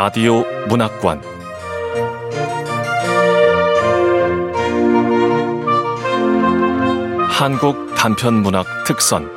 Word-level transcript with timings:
라디오 0.00 0.44
문학관 0.68 1.20
한국 7.28 7.92
단편 7.96 8.34
문학 8.34 8.64
특선 8.86 9.28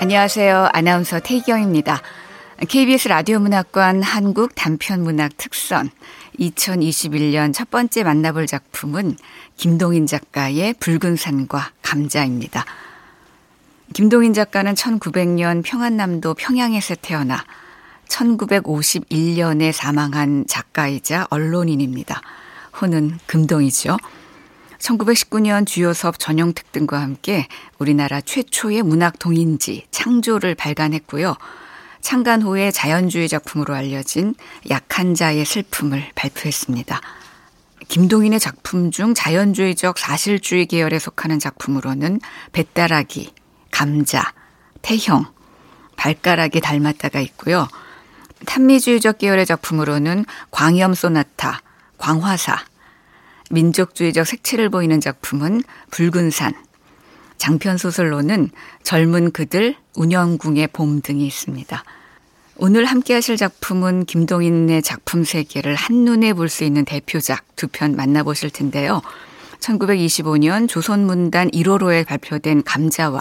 안녕하세요. 0.00 0.70
아나운서 0.72 1.20
태경입니다. 1.20 2.02
KBS 2.68 3.06
라디오 3.06 3.38
문학관 3.38 4.02
한국 4.02 4.56
단편 4.56 5.04
문학 5.04 5.36
특선 5.36 5.90
2021년 6.40 7.54
첫 7.54 7.70
번째 7.70 8.02
만나볼 8.02 8.48
작품은 8.48 9.16
김동인 9.56 10.06
작가의 10.06 10.74
붉은 10.80 11.14
산과 11.14 11.70
감자입니다. 11.82 12.64
김동인 13.94 14.34
작가는 14.34 14.74
1900년 14.74 15.62
평안남도 15.64 16.34
평양에서 16.34 16.96
태어나 16.96 17.44
1951년에 18.08 19.72
사망한 19.72 20.46
작가이자 20.46 21.26
언론인입니다. 21.30 22.20
호는 22.80 23.18
금동이죠. 23.26 23.96
1919년 24.78 25.66
주요섭 25.66 26.18
전용택 26.18 26.72
등과 26.72 27.00
함께 27.00 27.48
우리나라 27.78 28.20
최초의 28.20 28.82
문학 28.82 29.18
동인지 29.18 29.86
창조를 29.90 30.54
발간했고요. 30.54 31.34
창간 32.00 32.42
후에 32.42 32.70
자연주의 32.70 33.28
작품으로 33.28 33.74
알려진 33.74 34.34
약한 34.70 35.14
자의 35.14 35.44
슬픔을 35.44 36.10
발표했습니다. 36.14 37.00
김동인의 37.88 38.38
작품 38.40 38.90
중 38.90 39.14
자연주의적 39.14 39.98
사실주의 39.98 40.66
계열에 40.66 40.98
속하는 40.98 41.38
작품으로는 41.38 42.20
배따라기, 42.52 43.32
감자, 43.76 44.32
태형, 44.80 45.26
발가락이 45.96 46.62
닮았다가 46.62 47.20
있고요. 47.20 47.68
탄미주의적 48.46 49.18
계열의 49.18 49.44
작품으로는 49.44 50.24
광염 50.50 50.94
소나타, 50.94 51.60
광화사, 51.98 52.56
민족주의적 53.50 54.26
색채를 54.26 54.70
보이는 54.70 54.98
작품은 54.98 55.62
붉은 55.90 56.30
산, 56.30 56.54
장편 57.36 57.76
소설로는 57.76 58.48
젊은 58.82 59.30
그들, 59.30 59.76
운영궁의 59.94 60.68
봄 60.68 61.02
등이 61.02 61.26
있습니다. 61.26 61.84
오늘 62.56 62.86
함께 62.86 63.12
하실 63.12 63.36
작품은 63.36 64.06
김동인의 64.06 64.80
작품 64.80 65.22
세계를 65.22 65.74
한눈에 65.74 66.32
볼 66.32 66.48
수 66.48 66.64
있는 66.64 66.86
대표작 66.86 67.44
두 67.56 67.68
편 67.68 67.94
만나보실 67.94 68.48
텐데요. 68.48 69.02
1925년 69.60 70.66
조선문단 70.66 71.50
1호로에 71.50 72.06
발표된 72.06 72.62
감자와 72.62 73.20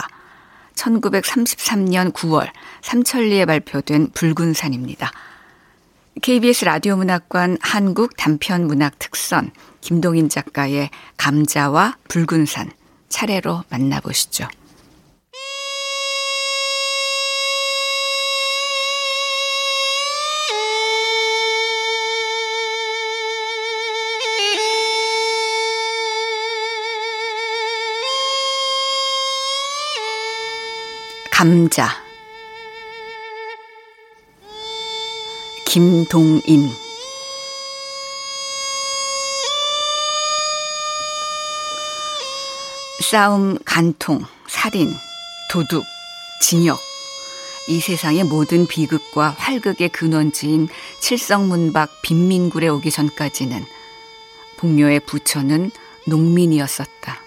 1933년 0.75 2.13
9월 2.13 2.49
삼천리에 2.81 3.45
발표된 3.45 4.11
붉은 4.11 4.53
산입니다. 4.53 5.11
KBS 6.21 6.65
라디오 6.65 6.95
문학관 6.95 7.57
한국 7.61 8.15
단편 8.15 8.67
문학 8.67 8.97
특선 8.99 9.51
김동인 9.81 10.29
작가의 10.29 10.89
감자와 11.17 11.97
붉은 12.07 12.45
산 12.45 12.71
차례로 13.09 13.63
만나보시죠. 13.69 14.47
감자 31.37 31.89
김동인 35.67 36.69
싸움, 43.01 43.57
간통, 43.65 44.23
살인, 44.47 44.95
도둑, 45.51 45.83
징역 46.39 46.79
이 47.67 47.81
세상의 47.81 48.23
모든 48.23 48.65
비극과 48.65 49.31
활극의 49.37 49.89
근원지인 49.89 50.69
칠성문박 51.01 52.01
빈민굴에 52.01 52.69
오기 52.69 52.91
전까지는 52.91 53.65
복묘의 54.55 55.01
부처는 55.01 55.69
농민이었었다. 56.07 57.24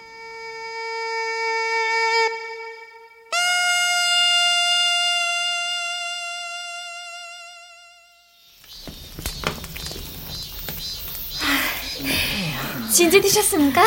진지 12.99 13.21
드셨습니까? 13.21 13.81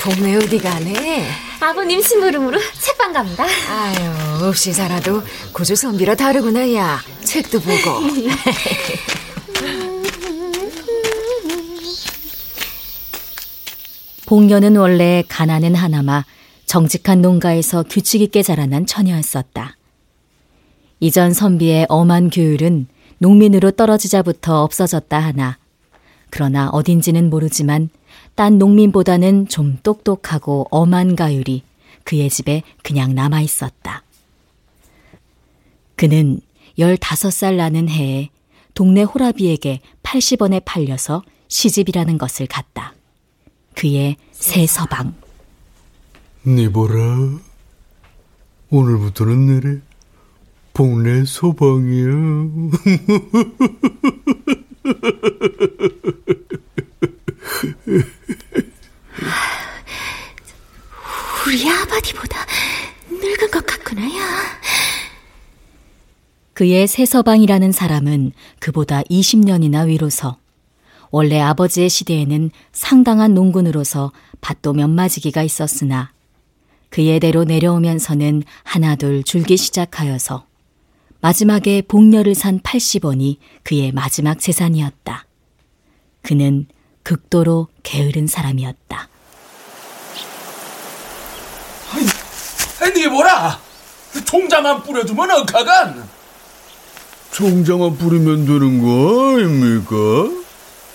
봄에 0.00 0.36
어디 0.36 0.58
가네? 0.58 1.28
아버님 1.60 2.00
심부름으로 2.00 2.58
책방 2.80 3.12
갑니다. 3.12 3.44
아유, 3.44 4.46
없이 4.46 4.72
살아도 4.72 5.22
고조 5.52 5.74
선비라 5.74 6.14
다르구나, 6.14 6.72
야. 6.72 6.98
책도 7.24 7.60
보고. 7.60 7.76
복녀는 14.24 14.76
원래 14.76 15.22
가난은 15.28 15.74
하나마 15.74 16.24
정직한 16.64 17.20
농가에서 17.20 17.82
규칙 17.82 18.22
있게 18.22 18.42
자라난 18.42 18.86
처녀였었다. 18.86 19.76
이전 21.00 21.34
선비의 21.34 21.84
엄한 21.90 22.30
교율은 22.30 22.86
농민으로 23.18 23.72
떨어지자부터 23.72 24.62
없어졌다 24.62 25.18
하나 25.18 25.58
그러나 26.30 26.70
어딘지는 26.70 27.28
모르지만 27.28 27.90
딴 28.38 28.56
농민보다는 28.56 29.48
좀 29.48 29.78
똑똑하고 29.82 30.68
엄한 30.70 31.16
가율이 31.16 31.64
그의 32.04 32.30
집에 32.30 32.62
그냥 32.84 33.12
남아 33.12 33.40
있었다. 33.40 34.04
그는 35.96 36.40
15살 36.78 37.56
나는 37.56 37.88
해에 37.88 38.28
동네 38.74 39.02
호라비에게 39.02 39.80
80원에 40.04 40.62
팔려서 40.64 41.24
시집이라는 41.48 42.16
것을 42.16 42.46
갔다. 42.46 42.94
그의 43.74 44.14
새 44.30 44.68
서방. 44.68 45.16
네 46.44 46.70
보라. 46.70 47.40
오늘부터는 48.70 49.46
내래 49.46 49.80
동네 50.72 51.24
소방이야. 51.24 52.06
우리 61.46 61.68
아버지보다 61.68 62.46
늙은 63.10 63.50
것 63.50 63.66
같구나야. 63.66 64.58
그의 66.52 66.86
새서방이라는 66.88 67.72
사람은 67.72 68.32
그보다 68.58 69.02
20년이나 69.02 69.86
위로서 69.86 70.38
원래 71.10 71.40
아버지의 71.40 71.88
시대에는 71.88 72.50
상당한 72.72 73.32
농군으로서 73.32 74.12
밭도 74.40 74.74
몇 74.74 74.88
마지기가 74.88 75.42
있었으나 75.42 76.12
그의 76.90 77.20
대로 77.20 77.44
내려오면서는 77.44 78.42
하나둘 78.64 79.24
줄기 79.24 79.56
시작하여서 79.56 80.46
마지막에 81.20 81.82
복녀를 81.82 82.34
산 82.34 82.60
80원이 82.60 83.38
그의 83.62 83.92
마지막 83.92 84.38
재산이었다. 84.38 85.26
그는 86.22 86.66
극도로 87.08 87.68
게으른 87.82 88.26
사람이었다. 88.26 89.08
아니, 92.82 92.92
네 92.92 93.08
뭐라? 93.08 93.58
종자만 94.26 94.82
뿌려두면 94.82 95.30
억하간? 95.30 96.06
종자만 97.32 97.96
뿌리면 97.96 98.44
되는 98.44 98.82
거 98.82 99.36
아닙니까? 99.38 99.96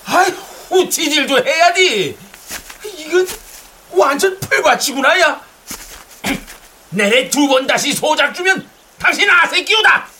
아이, 0.05 0.29
후치질도 0.69 1.43
해야지. 1.43 2.15
이건 2.99 3.27
완전 3.93 4.39
풀밭이구나, 4.39 5.19
야. 5.19 5.41
내래 6.91 7.27
두 7.27 7.47
번 7.47 7.65
다시 7.65 7.91
소작 7.91 8.35
주면 8.35 8.67
당신 8.99 9.27
아새 9.31 9.63
끼우다. 9.63 10.12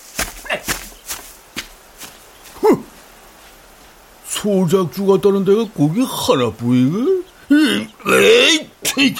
소작주 4.43 5.05
같다는 5.05 5.45
데가 5.45 5.69
거기 5.73 6.01
하나뿐이고? 6.01 7.23
에이, 7.49 9.15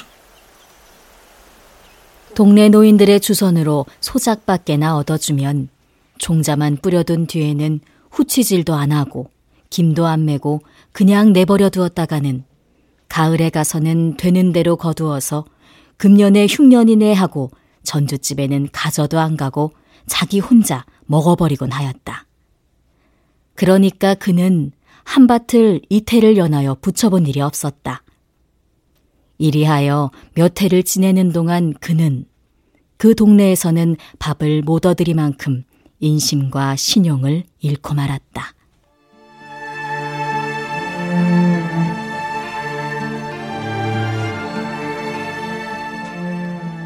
동네 2.36 2.68
노인들의 2.68 3.22
주선으로 3.22 3.86
소작밖에나 4.02 4.98
얻어주면 4.98 5.70
종자만 6.18 6.80
뿌려둔 6.82 7.28
뒤에는 7.28 7.80
후치질도 8.12 8.74
안 8.74 8.92
하고 8.92 9.30
김도 9.70 10.06
안 10.08 10.26
매고 10.26 10.62
그냥 10.92 11.32
내버려 11.32 11.70
두었다가는 11.70 12.44
가을에 13.08 13.50
가서는 13.50 14.18
되는 14.18 14.52
대로 14.52 14.76
거두어서 14.76 15.46
금년에 15.98 16.48
흉년이네 16.50 17.14
하고 17.14 17.50
전주집에는 17.84 18.70
가져도 18.74 19.20
안 19.20 19.38
가고 19.38 19.72
자기 20.06 20.40
혼자 20.40 20.86
먹어버리곤 21.06 21.72
하였다. 21.72 22.26
그러니까 23.56 24.16
그는 24.16 24.72
한밭을 25.04 25.82
이태를 25.90 26.38
연하여 26.38 26.76
붙여본 26.82 27.28
일이 27.28 27.42
없었다. 27.42 28.04
이리하여 29.38 30.12
몇 30.36 30.62
해를 30.62 30.84
지내는 30.84 31.32
동안 31.32 31.74
그는 31.80 32.26
그 32.98 33.16
동네에서는 33.16 33.98
밥을 34.20 34.62
못 34.62 34.86
얻으리만큼 34.86 35.64
인심과 36.00 36.76
신용을 36.76 37.44
잃고 37.60 37.94
말았다. 37.94 38.54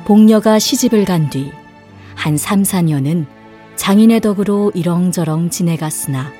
복녀가 0.05 0.57
시집을 0.57 1.05
간 1.05 1.29
뒤 1.29 1.51
한 2.17 2.35
3, 2.35 2.63
4년은 2.63 3.25
장인의 3.77 4.19
덕으로 4.21 4.71
이렁저렁 4.73 5.49
지내갔으나 5.49 6.33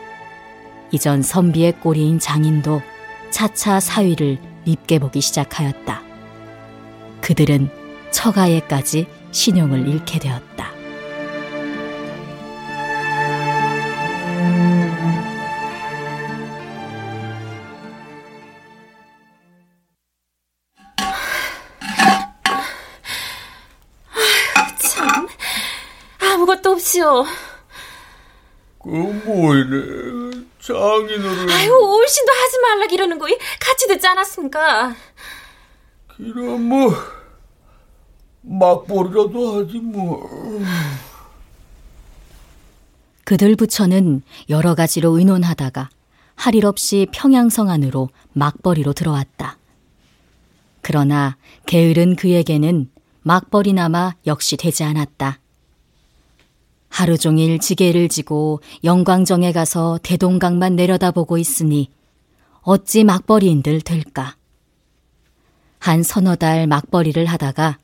이전 0.92 1.22
선비의 1.22 1.80
꼬리인 1.80 2.20
장인도 2.20 2.82
차차 3.30 3.80
사위를 3.80 4.38
밉게 4.66 5.00
보기 5.00 5.22
시작하였다. 5.22 6.02
그들은 7.22 7.70
처가에까지 8.12 9.08
신용을 9.32 9.88
잃게 9.88 10.20
되었다. 10.20 10.72
참, 24.80 25.28
아무것도 26.20 26.72
없이요. 26.72 27.26
그 28.88 29.22
뭐이래 29.26 30.38
장인어른 30.62 31.50
아유, 31.50 31.72
올신도 31.74 32.32
하지 32.32 32.60
말라 32.62 32.86
이러는 32.86 33.20
거 33.20 33.28
같이 33.60 33.88
듣지 33.88 34.08
않았습니까? 34.08 34.96
그럼 36.08 36.64
뭐 36.64 36.94
막벌이라도 38.42 39.60
하지 39.66 39.78
뭐 39.80 40.28
그들 43.26 43.56
부처는 43.58 44.22
여러 44.50 44.74
가지로 44.74 45.18
의논하다가 45.18 45.90
할 46.36 46.56
일 46.56 46.66
없이 46.66 47.08
평양성 47.12 47.70
안으로 47.70 48.10
막벌이로 48.34 48.94
들어왔다. 48.94 49.58
그러나 50.82 51.36
게으른 51.66 52.16
그에게는 52.16 52.90
막벌이나마 53.24 54.14
역시 54.28 54.56
되지 54.56 54.84
않았다. 54.86 55.40
하루 56.90 57.18
종일 57.18 57.60
지게를 57.60 58.10
지고 58.10 58.62
영광정에 58.84 59.52
가서 59.52 60.00
대동강만 60.04 60.76
내려다보고 60.76 61.38
있으니 61.38 61.92
어찌 62.62 63.04
막벌이인들 63.04 63.82
될까? 63.82 64.36
한 65.80 66.04
서너 66.04 66.36
달 66.36 66.68
막벌이를 66.68 67.26
하다가 67.26 67.78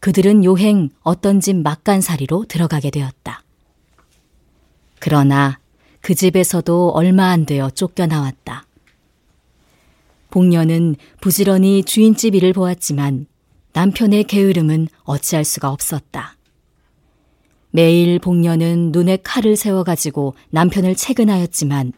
그들은 0.00 0.44
요행 0.44 0.90
어떤 1.02 1.40
집 1.40 1.56
막간살이로 1.56 2.46
들어가게 2.48 2.90
되었다. 2.90 3.42
그러나 4.98 5.58
그 6.00 6.14
집에서도 6.14 6.90
얼마 6.90 7.30
안 7.30 7.46
되어 7.46 7.70
쫓겨나왔다. 7.70 8.64
복녀는 10.30 10.96
부지런히 11.20 11.84
주인집 11.84 12.34
일을 12.34 12.52
보았지만 12.52 13.26
남편의 13.74 14.24
게으름은 14.24 14.88
어찌할 15.04 15.44
수가 15.44 15.70
없었다. 15.70 16.36
매일 17.72 18.18
복녀는 18.18 18.92
눈에 18.92 19.18
칼을 19.22 19.56
세워가지고 19.56 20.34
남편을 20.50 20.94
채근하였지만 20.94 21.92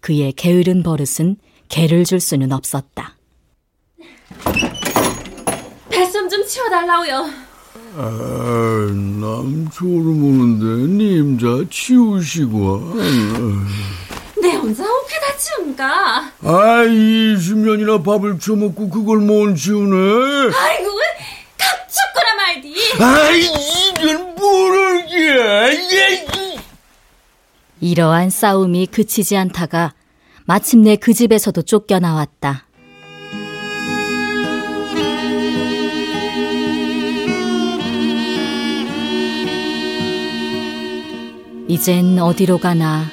그의 0.00 0.32
게으른 0.32 0.82
버릇은 0.84 1.36
개를 1.68 2.04
줄 2.04 2.20
수는 2.20 2.52
없었다. 2.52 3.16
뱃섬 5.90 6.28
좀 6.28 6.46
치워달라고요. 6.46 7.28
아, 7.96 8.86
남 9.20 9.68
졸음 9.72 10.24
오는데 10.24 11.04
님자 11.04 11.68
치우시고 11.70 12.94
내 14.40 14.52
혼자 14.54 14.84
어떻게 14.84 15.20
다 15.20 15.36
치웁니까? 15.36 16.32
아 16.42 16.84
20년이나 16.86 18.04
밥을 18.04 18.38
처먹고 18.38 18.88
그걸 18.88 19.18
못 19.18 19.54
치우네 19.56 19.96
아이고, 20.54 20.90
갑죽거나 22.00 22.34
말디. 22.36 22.74
아이 23.00 23.40
이건 23.42 24.34
모르게 24.34 25.16
예, 25.96 26.26
이러한 27.80 28.30
싸움이 28.30 28.86
그치지 28.86 29.36
않다가 29.36 29.94
마침내 30.44 30.96
그 30.96 31.12
집에서도 31.14 31.62
쫓겨나왔다. 31.62 32.66
이젠 41.68 42.18
어디로 42.18 42.58
가나. 42.58 43.06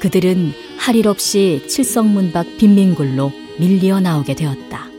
그들은 0.00 0.52
할 0.78 0.96
일 0.96 1.08
없이 1.08 1.64
칠성문 1.68 2.32
밖 2.32 2.46
빈민굴로 2.58 3.32
밀리어 3.58 4.00
나오게 4.00 4.34
되었다. 4.34 4.93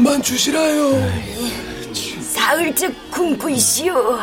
한 0.00 0.04
푼만 0.04 0.22
주시라요. 0.22 0.92
사흘째 2.22 2.90
굶고 3.10 3.50
있시오. 3.50 4.16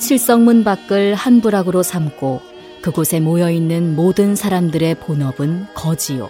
칠성문 0.00 0.64
밖을 0.64 1.14
한 1.14 1.40
부락으로 1.40 1.84
삼고 1.84 2.40
그곳에 2.82 3.20
모여 3.20 3.48
있는 3.48 3.94
모든 3.94 4.34
사람들의 4.34 4.96
본업은 4.96 5.68
거지요. 5.74 6.28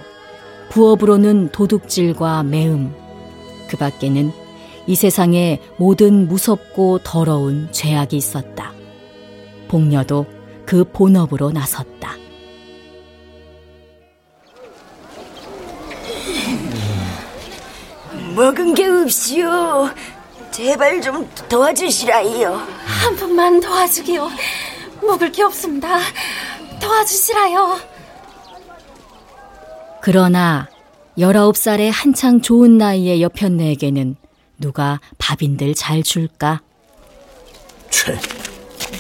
부업으로는 0.69 1.49
도둑질과 1.49 2.43
매음. 2.43 2.95
그 3.69 3.79
밖에는 3.79 4.33
이 4.87 4.95
세상에 4.95 5.61
모든 5.79 6.29
무섭고 6.29 7.01
더러운 7.05 7.69
죄악이 7.73 8.19
있었다. 8.19 8.75
복녀도 9.69 10.27
그 10.67 10.85
본업으로 10.85 11.53
나섰다. 11.53 12.26
먹은 18.37 18.75
게 18.75 18.87
없시오. 18.87 19.89
제발 20.51 21.01
좀 21.01 21.27
도와주시라이요. 21.49 22.53
한 22.85 23.17
푼만 23.17 23.61
도와주기요. 23.61 24.31
먹을 25.01 25.33
게 25.33 25.43
없습니다. 25.43 25.99
도와주시라요. 26.79 27.81
그러나 30.03 30.69
열아홉 31.19 31.57
살의 31.57 31.91
한창 31.91 32.43
좋은 32.43 32.77
나이의 32.77 33.23
여편네에게는 33.23 34.17
누가 34.59 35.01
밥인들 35.17 35.75
잘 35.75 36.03
줄까? 36.03 36.61
채. 37.89 38.19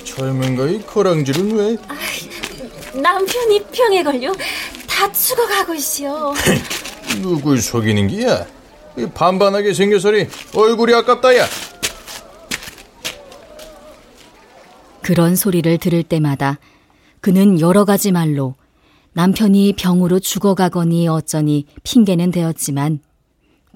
젊은가 0.04 0.66
이 0.66 0.80
거랑질은 0.86 1.50
왜? 1.56 1.76
남편이 2.98 3.66
병에 3.66 4.02
걸려 4.02 4.32
다 4.88 5.12
죽어가고 5.12 5.74
있시오. 5.74 6.32
누굴 7.20 7.60
속이는 7.60 8.08
기야? 8.08 8.46
이 8.96 9.06
반반하게 9.06 9.74
생겨서리 9.74 10.26
얼굴이 10.54 10.94
아깝다야. 10.94 11.46
그런 15.02 15.36
소리를 15.36 15.78
들을 15.78 16.02
때마다 16.02 16.58
그는 17.20 17.60
여러 17.60 17.84
가지 17.84 18.10
말로 18.10 18.54
남편이 19.12 19.74
병으로 19.78 20.18
죽어가거니 20.18 21.08
어쩌니 21.08 21.66
핑계는 21.84 22.30
되었지만 22.32 23.00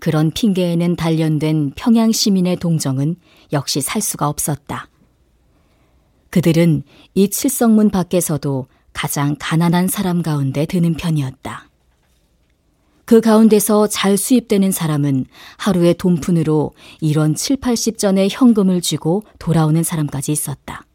그런 0.01 0.31
핑계에는 0.33 0.97
단련된 0.97 1.73
평양 1.77 2.11
시민의 2.11 2.57
동정은 2.57 3.17
역시 3.53 3.81
살 3.81 4.03
수가 4.03 4.29
없었다. 4.29 4.89
그들은 6.31 6.83
이 7.15 7.31
칠성문 7.31 7.91
밖에서도 7.91 8.67
가장 8.93 9.37
가난한 9.39 9.89
사람 9.89 10.23
가운데 10.23 10.67
드는 10.67 10.95
편이었다. 10.95 11.70
그 13.11 13.21
가운데서 13.21 13.89
잘 13.89 14.17
수입되는 14.17 14.71
사람은 14.71 15.27
하루의 15.57 15.95
돈푼으로 15.95 16.71
이런 17.01 17.35
7, 17.35 17.57
80전의 17.57 18.29
현금을 18.31 18.81
쥐고 18.81 19.25
돌아오는 19.41 19.83
사람까지 19.83 20.31
있었다. 20.31 20.87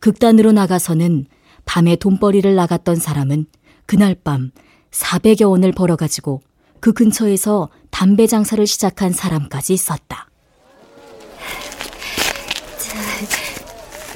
극단으로 0.00 0.50
나가서는 0.50 1.26
밤에 1.66 1.94
돈벌이를 1.94 2.56
나갔던 2.56 2.96
사람은 2.96 3.46
그날 3.86 4.16
밤 4.16 4.50
400여 4.90 5.48
원을 5.50 5.70
벌어가지고 5.70 6.40
그 6.80 6.92
근처에서 6.92 7.68
담배 7.90 8.26
장사를 8.26 8.66
시작한 8.66 9.12
사람까지 9.12 9.72
있었다. 9.72 10.28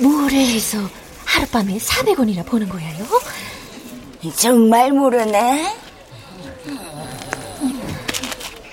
뭐래 0.00 0.52
해서 0.52 0.78
하룻밤에 1.26 1.78
400원이나 1.78 2.45
버는 2.45 2.69
거야요? 2.69 3.05
정말 4.35 4.90
모르네. 4.90 5.88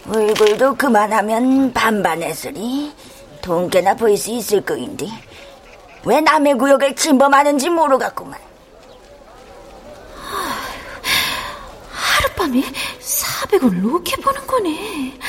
얼굴도 0.07 0.75
그만하면 0.75 1.73
반반했으니 1.73 2.93
돈깨나 3.41 3.95
보일 3.95 4.17
수 4.17 4.31
있을 4.31 4.61
거인데 4.61 5.07
왜 6.05 6.21
남의 6.21 6.55
구역을 6.55 6.95
침범하는지 6.95 7.69
모르겠구만. 7.69 8.39
하룻밤에 11.91 12.61
400원 12.99 13.81
로게 13.81 14.15
버는 14.17 14.47
거네. 14.47 15.19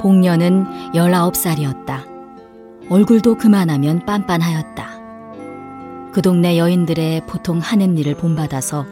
복녀는 0.00 0.92
19살이었다. 0.92 2.04
얼굴도 2.90 3.36
그만하면 3.36 4.04
빤빤하였다. 4.04 4.95
그 6.16 6.22
동네 6.22 6.56
여인들의 6.56 7.26
보통 7.26 7.58
하는 7.58 7.98
일을 7.98 8.14
본받아서 8.14 8.86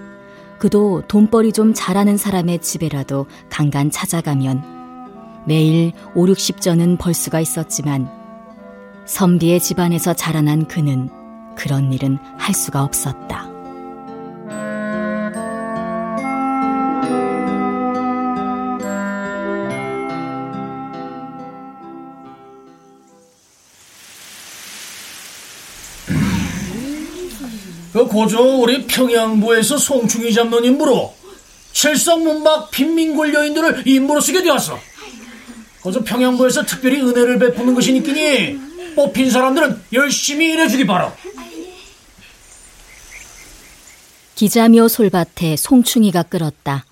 그도 0.59 1.03
돈벌이 1.09 1.53
좀 1.53 1.73
잘하는 1.73 2.19
사람의 2.19 2.59
집에라도 2.59 3.25
간간 3.49 3.91
찾아가면 3.91 5.43
매일 5.47 5.93
5, 6.15 6.27
60전은 6.27 6.99
벌 6.99 7.15
수가 7.15 7.41
있었지만 7.41 8.11
선비의 9.07 9.61
집안에서 9.61 10.13
자라난 10.13 10.69
그는 10.69 11.09
그런 11.57 11.95
일은 11.95 12.19
할 12.37 12.55
수가 12.55 12.83
없었다. 12.83 13.44
고조 28.03 28.61
우리 28.61 28.87
평양부에서 28.87 29.79
송충이 29.79 30.33
잡는 30.33 30.65
임무로 30.65 31.15
칠성문박 31.73 32.73
빈민골 32.73 33.33
여인들을 33.33 33.85
임무로 33.87 34.21
쓰게 34.21 34.43
되었어. 34.43 34.79
거저 35.83 36.03
평양부에서 36.03 36.65
특별히 36.65 37.01
은혜를 37.01 37.39
베푸는 37.39 37.75
것이니끼니 37.75 38.59
뽑힌 38.97 39.31
사람들은 39.31 39.83
열심히 39.93 40.53
일해주기 40.53 40.87
바라. 40.87 41.15
기자묘 44.35 44.89
솔밭에 44.89 45.57
송충이가 45.57 46.25
끌었다. 46.25 46.85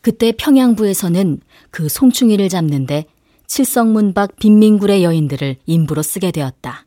그때 0.00 0.32
평양부에서는 0.32 1.40
그 1.70 1.88
송충이를 1.88 2.48
잡는데 2.48 3.06
칠성문박 3.46 4.36
빈민굴의 4.36 5.04
여인들을 5.04 5.56
임부로 5.66 6.02
쓰게 6.02 6.30
되었다. 6.30 6.84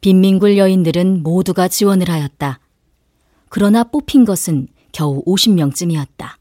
빈민굴 0.00 0.58
여인들은 0.58 1.22
모두가 1.22 1.68
지원을 1.68 2.08
하였다. 2.08 2.60
그러나 3.48 3.84
뽑힌 3.84 4.24
것은 4.24 4.68
겨우 4.92 5.24
50명쯤이었다. 5.24 6.36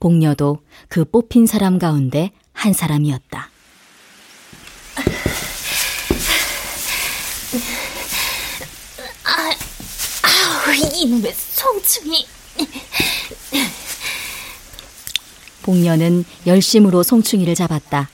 복녀도 0.00 0.58
그 0.88 1.04
뽑힌 1.04 1.46
사람 1.46 1.78
가운데 1.78 2.30
한 2.52 2.72
사람이었다. 2.72 3.50
아, 9.24 9.52
아우, 10.22 10.74
이놈의 10.74 11.32
송충이. 11.34 12.26
복녀는 15.62 16.24
열심으로 16.46 17.02
송충이를 17.02 17.54
잡았다. 17.54 18.08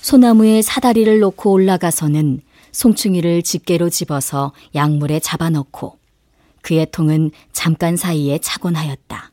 소나무에 0.00 0.62
사다리를 0.62 1.20
놓고 1.20 1.52
올라가서는 1.52 2.40
송충이를 2.72 3.42
집게로 3.42 3.90
집어서 3.90 4.52
약물에 4.74 5.20
잡아넣고 5.20 5.98
그의 6.62 6.86
통은 6.90 7.30
잠깐 7.52 7.96
사이에 7.96 8.38
차곤 8.38 8.76
하였다. 8.76 9.30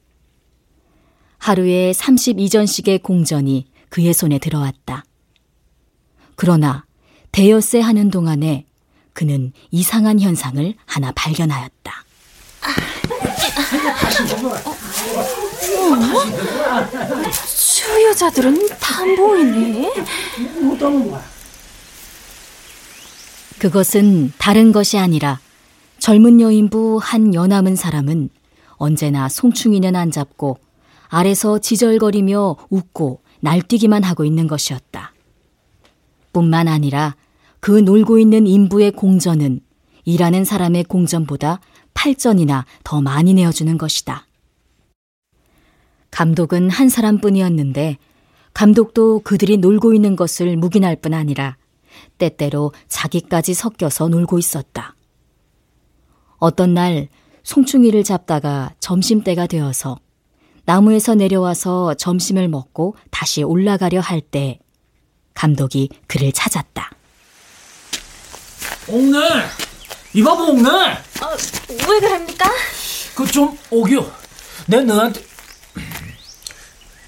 하루에 1.38 1.92
32전씩의 1.92 3.02
공전이 3.02 3.68
그의 3.90 4.14
손에 4.14 4.40
들어왔다. 4.40 5.06
그러나 6.36 6.86
대여세 7.32 7.80
하는 7.80 8.10
동안에 8.10 8.66
그는 9.14 9.54
이상한 9.72 10.20
현상을 10.20 10.74
하나 10.86 11.12
발견하였다. 11.12 12.06
어? 15.82 16.24
수요자들은 17.32 18.68
다 18.80 19.06
모이네. 19.06 19.92
그것은 23.60 24.32
다른 24.38 24.72
것이 24.72 24.98
아니라 24.98 25.40
젊은 26.00 26.40
여인부 26.40 26.98
한 27.02 27.34
여남은 27.34 27.76
사람은 27.76 28.30
언제나 28.78 29.28
송충이는 29.28 29.98
안 29.98 30.12
잡고 30.12 30.58
아래서 31.10 31.60
지절거리며 31.60 32.56
웃고 32.70 33.22
날뛰기만 33.42 34.04
하고 34.04 34.24
있는 34.24 34.48
것이었다. 34.48 35.14
뿐만 36.32 36.70
아니라 36.70 37.18
그 37.60 37.72
놀고 37.72 38.18
있는 38.18 38.48
인부의 38.48 38.92
공전은 38.92 39.60
일하는 40.06 40.46
사람의 40.46 40.86
공전보다 40.86 41.60
8전이나 41.94 42.64
더 42.86 43.02
많이 43.02 43.34
내어주는 43.34 43.78
것이다. 43.78 44.26
감독은 46.12 46.70
한 46.70 46.88
사람뿐이었는데 46.88 47.98
감독도 48.54 49.20
그들이 49.26 49.58
놀고 49.58 49.94
있는 49.94 50.16
것을 50.16 50.56
묵인할 50.56 50.96
뿐 50.96 51.14
아니라 51.14 51.58
때때로 52.18 52.72
자기까지 52.88 53.54
섞여서 53.54 54.08
놀고 54.10 54.40
있었다. 54.40 54.96
어떤 56.38 56.74
날 56.74 57.08
송충이를 57.44 58.04
잡다가 58.04 58.74
점심때가 58.80 59.48
되어서 59.48 60.00
나무에서 60.66 61.16
내려와서 61.16 61.96
점심을 61.96 62.48
먹고 62.48 62.96
다시 63.12 63.44
올라가려 63.44 64.00
할 64.02 64.22
때 64.22 64.60
감독이 65.34 65.90
그를 66.08 66.32
찾았다. 66.32 66.92
옥네! 68.88 69.18
이봐 70.14 70.34
옥네! 70.34 70.70
어, 70.70 71.36
왜 71.70 72.00
그럽니까? 72.00 72.50
그 73.16 73.26
좀 73.28 73.58
오기요. 73.70 74.10
내 74.68 74.82
너한테 74.82 75.22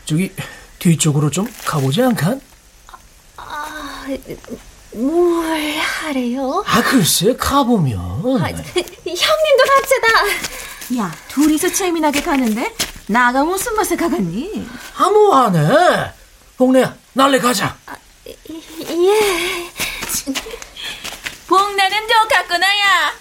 저기 0.05 0.31
뒤쪽으로 0.79 1.29
좀 1.29 1.47
가보지 1.65 2.01
않간? 2.01 2.41
아, 3.37 4.05
뭘 4.93 5.77
하래요? 5.77 6.63
아 6.67 6.81
글쎄 6.83 7.35
가보면 7.37 7.97
아, 7.99 8.47
형님도 8.49 9.63
같이다. 9.69 10.97
야 10.97 11.11
둘이서 11.29 11.71
재미나게 11.71 12.21
가는데 12.21 12.73
나가 13.07 13.43
무슨 13.43 13.73
맛에 13.75 13.95
가겠니? 13.95 14.67
아무 14.97 15.33
안해 15.33 16.11
복내야 16.57 16.95
날래 17.13 17.39
가자 17.39 17.77
아, 17.85 17.95
예 18.27 19.69
복나는 21.47 21.97
좋겠구나 22.07 22.67
야 22.67 23.11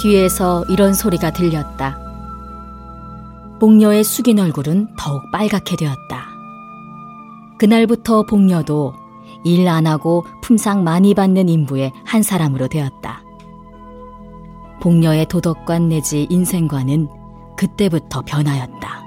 뒤에서 0.00 0.64
이런 0.68 0.94
소리가 0.94 1.32
들렸다. 1.32 1.98
복녀의 3.60 4.04
숙인 4.04 4.38
얼굴은 4.38 4.88
더욱 4.98 5.22
빨갛게 5.32 5.76
되었다. 5.76 6.26
그날부터 7.58 8.24
복녀도 8.24 8.94
일 9.44 9.68
안 9.68 9.86
하고 9.86 10.24
품상 10.42 10.84
많이 10.84 11.14
받는 11.14 11.48
인부의 11.48 11.92
한 12.04 12.22
사람으로 12.22 12.68
되었다. 12.68 13.22
복녀의 14.80 15.26
도덕관 15.26 15.88
내지 15.88 16.26
인생관은 16.28 17.08
그때부터 17.56 18.22
변하였다. 18.22 19.06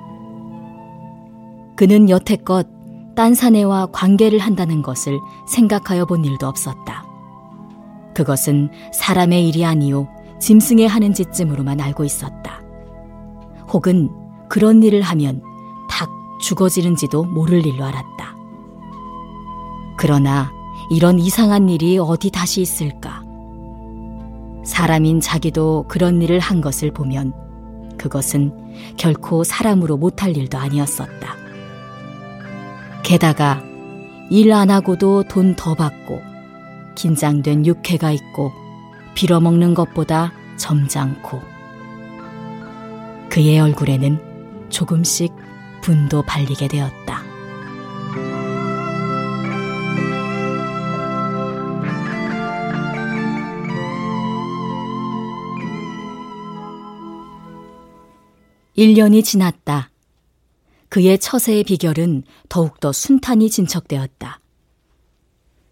그는 1.75 2.09
여태껏 2.09 2.67
딴 3.15 3.35
사내와 3.35 3.87
관계를 3.91 4.39
한다는 4.39 4.81
것을 4.81 5.19
생각하여 5.47 6.05
본 6.05 6.25
일도 6.25 6.47
없었다. 6.47 7.05
그것은 8.15 8.69
사람의 8.93 9.47
일이 9.47 9.65
아니오 9.65 10.07
짐승에 10.39 10.85
하는 10.85 11.13
짓쯤으로만 11.13 11.79
알고 11.81 12.03
있었다. 12.03 12.61
혹은 13.71 14.09
그런 14.49 14.83
일을 14.83 15.01
하면 15.01 15.41
탁 15.89 16.09
죽어지는지도 16.41 17.23
모를 17.23 17.65
일로 17.65 17.85
알았다. 17.85 18.35
그러나 19.97 20.51
이런 20.91 21.19
이상한 21.19 21.69
일이 21.69 21.97
어디 21.97 22.31
다시 22.31 22.61
있을까? 22.61 23.21
사람인 24.65 25.19
자기도 25.19 25.85
그런 25.87 26.21
일을 26.21 26.39
한 26.39 26.61
것을 26.61 26.91
보면 26.91 27.33
그것은 27.97 28.53
결코 28.97 29.43
사람으로 29.43 29.97
못할 29.97 30.35
일도 30.35 30.57
아니었었다. 30.57 31.35
게다가 33.03 33.61
일 34.29 34.53
안 34.53 34.69
하고도 34.69 35.23
돈 35.23 35.55
더 35.55 35.73
받고 35.73 36.21
긴장된 36.95 37.65
육회가 37.65 38.11
있고 38.11 38.51
빌어먹는 39.15 39.73
것보다 39.73 40.31
점잖고 40.57 41.41
그의 43.29 43.59
얼굴에는 43.59 44.28
조금씩 44.69 45.33
분도 45.81 46.21
발리게 46.21 46.67
되었다. 46.67 47.29
1년이 58.79 59.25
지났다. 59.25 59.91
그의 60.87 61.19
처세의 61.19 61.65
비결은 61.65 62.23
더욱더 62.47 62.93
순탄히 62.93 63.49
진척되었다. 63.49 64.39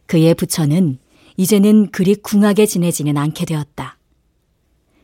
그의 0.07 0.35
부처는 0.35 0.99
이제는 1.37 1.91
그리 1.91 2.15
궁하게 2.15 2.65
지내지는 2.65 3.15
않게 3.17 3.45
되었다. 3.45 3.97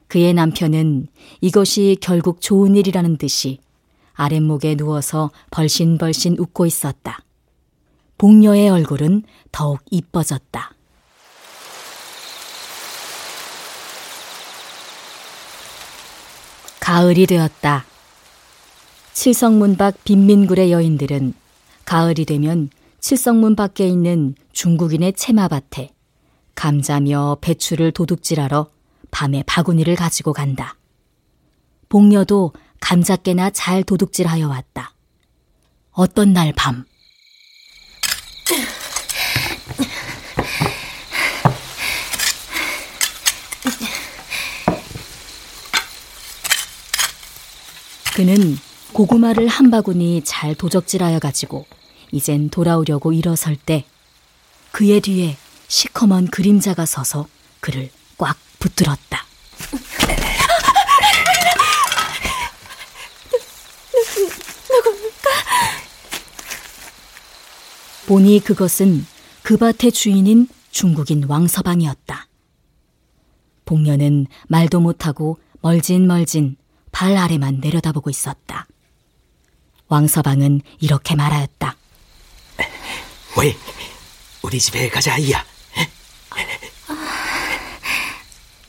그의 0.08 0.34
남편은 0.34 1.08
이것이 1.40 1.98
결국 2.02 2.42
좋은 2.42 2.76
일이라는 2.76 3.18
듯이 3.18 3.60
아랫목에 4.14 4.76
누워서 4.76 5.32
벌신벌신 5.52 6.38
웃고 6.40 6.66
있었다. 6.66 7.20
복녀의 8.18 8.70
얼굴은 8.70 9.24
더욱 9.52 9.80
이뻐졌다. 9.90 10.72
가을이 16.80 17.26
되었다. 17.26 17.86
칠성문 19.14 19.78
밖 19.78 20.04
빈민굴의 20.04 20.72
여인들은 20.72 21.34
가을이 21.86 22.26
되면 22.26 22.70
칠성문 23.00 23.56
밖에 23.56 23.88
있는 23.88 24.36
중국인의 24.52 25.14
채마밭에 25.14 25.94
감자며 26.56 27.38
배추를 27.42 27.92
도둑질하러 27.92 28.70
밤에 29.12 29.44
바구니를 29.44 29.96
가지고 29.96 30.34
간다. 30.34 30.76
복녀도 31.90 32.54
감자깨나 32.84 33.52
잘 33.52 33.82
도둑질하여 33.82 34.50
왔다. 34.50 34.94
어떤 35.94 36.34
날 36.34 36.52
밤. 36.52 36.84
그는 48.16 48.60
고구마를 48.92 49.48
한 49.48 49.72
바구니 49.72 50.24
잘 50.26 50.54
도적질하여 50.54 51.20
가지고 51.20 51.66
이젠 52.12 52.50
돌아오려고 52.50 53.14
일어설 53.14 53.56
때 53.56 53.86
그의 54.72 55.00
뒤에 55.00 55.38
시커먼 55.70 56.28
그림자가 56.28 56.86
서서 56.86 57.28
그를 57.62 57.90
꽉 58.18 58.38
붙들었다. 58.60 59.26
누굽니까? 64.70 65.30
보니 68.06 68.42
그것은 68.42 69.06
그 69.44 69.58
밭의 69.58 69.92
주인인 69.94 70.48
중국인 70.72 71.24
왕서방이었다. 71.26 72.28
복녀는 73.66 74.28
말도 74.48 74.80
못하고 74.82 75.38
멀진 75.62 76.08
멀진 76.08 76.58
발 76.92 77.16
아래만 77.18 77.60
내려다보고 77.62 78.10
있었다. 78.10 78.68
왕서방은 79.88 80.62
이렇게 80.80 81.16
말하였다. 81.16 81.76
왜? 83.40 83.56
우리 84.42 84.60
집에 84.60 84.90
가자, 84.90 85.14
아이야. 85.14 85.46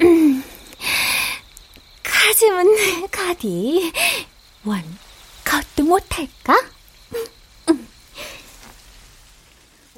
음, 0.00 0.44
가슴은 2.02 3.08
가디. 3.10 3.92
원, 4.64 4.82
겉도 5.44 5.84
못할까? 5.84 6.54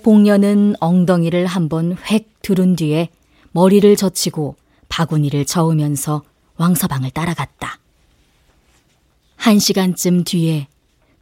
복녀는 0.07 0.77
엉덩이를 0.79 1.47
한번 1.47 1.97
획 2.13 2.41
두른 2.41 2.77
뒤에 2.77 3.09
머리를 3.51 3.97
젖히고 3.97 4.55
바구니를 4.89 5.45
저으면서 5.45 6.23
왕서방을 6.59 7.11
따라갔다. 7.11 7.81
한 9.35 9.59
시간쯤 9.59 10.23
뒤에 10.23 10.69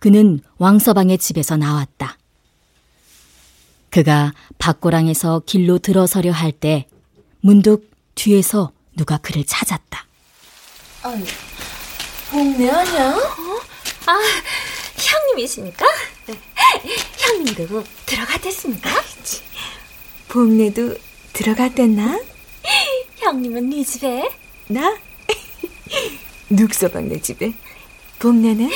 그는 0.00 0.40
왕서방의 0.58 1.16
집에서 1.16 1.56
나왔다. 1.56 2.18
그가 3.88 4.34
밖고랑에서 4.58 5.44
길로 5.46 5.78
들어서려 5.78 6.30
할 6.32 6.52
때 6.52 6.86
문득 7.40 7.90
뒤에서 8.14 8.70
누가 8.98 9.16
그를 9.16 9.44
찾았다. 9.46 10.06
아유, 11.04 11.24
복내 12.30 12.68
아니야? 12.68 13.14
어? 13.16 13.60
아, 14.08 14.20
형님이십니까? 14.98 15.86
형님도 17.18 17.84
들어갔댔습니까? 18.06 18.90
복내도 20.28 20.96
들어갔댔나? 21.32 22.20
형님은 23.18 23.70
네 23.70 23.84
집에? 23.84 24.30
나? 24.68 24.96
눅서방네 26.48 27.20
집에. 27.20 27.52
복내는? 28.18 28.70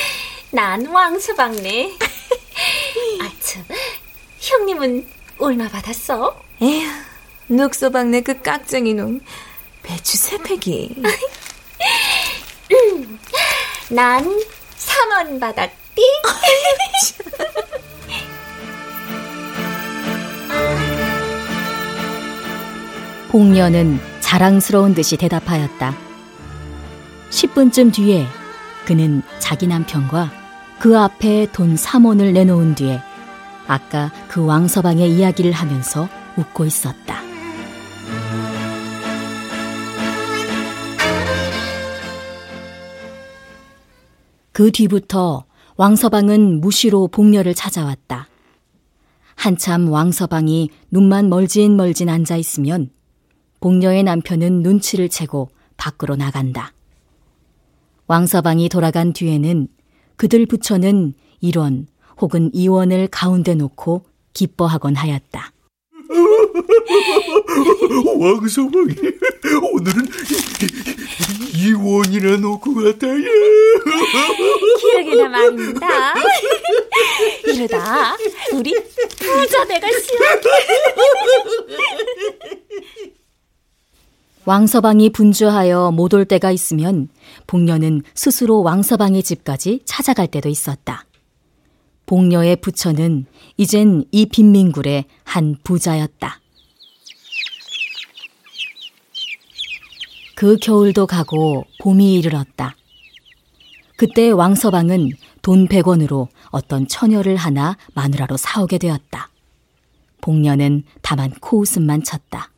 난 0.51 0.85
왕서방네. 0.85 1.97
아, 3.21 3.31
참. 3.39 3.63
형님은 4.39 5.07
얼마 5.37 5.67
받았어? 5.69 6.43
에휴, 6.61 6.87
눅서방네 7.47 8.21
그 8.21 8.41
깍쟁이 8.41 8.93
놈. 8.93 9.21
배추 9.83 10.17
세 10.17 10.37
팩이. 10.37 10.95
음, 12.71 13.19
난 13.89 14.23
3원 14.77 15.39
받았 15.39 15.69
디. 15.99 16.03
복녀는 23.29 23.99
자랑스러운 24.21 24.95
듯이 24.95 25.17
대답하였다. 25.17 25.93
10분쯤 27.29 27.93
뒤에 27.93 28.25
그는 28.85 29.21
자기 29.37 29.67
남편과 29.67 30.31
그 30.79 30.97
앞에 30.97 31.51
돈 31.51 31.75
3원을 31.75 32.33
내놓은 32.33 32.73
뒤에 32.75 33.01
아까 33.67 34.11
그 34.29 34.43
왕서방의 34.43 35.11
이야기를 35.11 35.51
하면서 35.51 36.09
웃고 36.37 36.65
있었다. 36.65 37.21
그 44.51 44.71
뒤부터 44.71 45.45
왕서방은 45.79 46.59
무시로 46.59 47.07
복녀를 47.07 47.53
찾아왔다. 47.53 48.27
한참 49.35 49.87
왕서방이 49.87 50.71
눈만 50.91 51.29
멀진 51.29 51.77
멀진 51.77 52.09
앉아 52.09 52.35
있으면 52.35 52.89
복녀의 53.61 54.03
남편은 54.03 54.61
눈치를 54.61 55.07
채고 55.07 55.47
밖으로 55.77 56.17
나간다. 56.17 56.73
왕서방이 58.07 58.67
돌아간 58.67 59.13
뒤에는 59.13 59.69
그들 60.17 60.47
부처는 60.47 61.13
일원 61.39 61.87
혹은 62.19 62.51
이원을 62.53 63.07
가운데 63.07 63.55
놓고 63.55 64.03
기뻐하곤 64.33 64.97
하였다. 64.97 65.53
왕서방이 68.19 68.95
오늘은 69.73 70.05
이원이나 71.55 72.37
놓고 72.37 72.73
갔다. 72.75 73.07
기억이나 74.79 75.29
말입니다. 75.29 76.13
이러다 77.45 78.17
우리 78.53 78.73
부자 79.19 79.65
돼가시오. 79.65 80.17
왕서방이 84.45 85.11
분주하여 85.11 85.91
못 85.91 86.13
올 86.13 86.25
때가 86.25 86.51
있으면 86.51 87.09
복녀는 87.45 88.01
스스로 88.15 88.63
왕서방의 88.63 89.21
집까지 89.21 89.81
찾아갈 89.85 90.27
때도 90.27 90.49
있었다. 90.49 91.05
복녀의 92.07 92.55
부처는 92.55 93.25
이젠 93.57 94.03
이 94.11 94.25
빈민굴의 94.25 95.05
한 95.23 95.55
부자였다. 95.63 96.38
그 100.39 100.55
겨울도 100.55 101.05
가고 101.05 101.65
봄이 101.81 102.13
이르렀다. 102.13 102.77
그때 103.97 104.29
왕서방은 104.29 105.11
돈 105.41 105.67
100원으로 105.67 106.29
어떤 106.45 106.87
처녀를 106.87 107.35
하나 107.35 107.75
마누라로 107.93 108.37
사오게 108.37 108.77
되었다. 108.77 109.29
복녀는 110.21 110.85
다만 111.01 111.31
코웃음만 111.41 112.05
쳤다. 112.05 112.51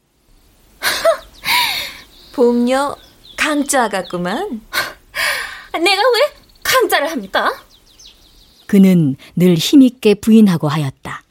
복녀 2.34 2.96
강자 3.36 3.89
같구만. 3.89 4.62
내가 5.74 6.02
왜 6.04 6.36
강자를 6.62 7.10
합니까? 7.10 7.52
그는 8.67 9.15
늘 9.36 9.56
힘있게 9.56 10.13
부인하고 10.13 10.67
하였다. 10.67 11.24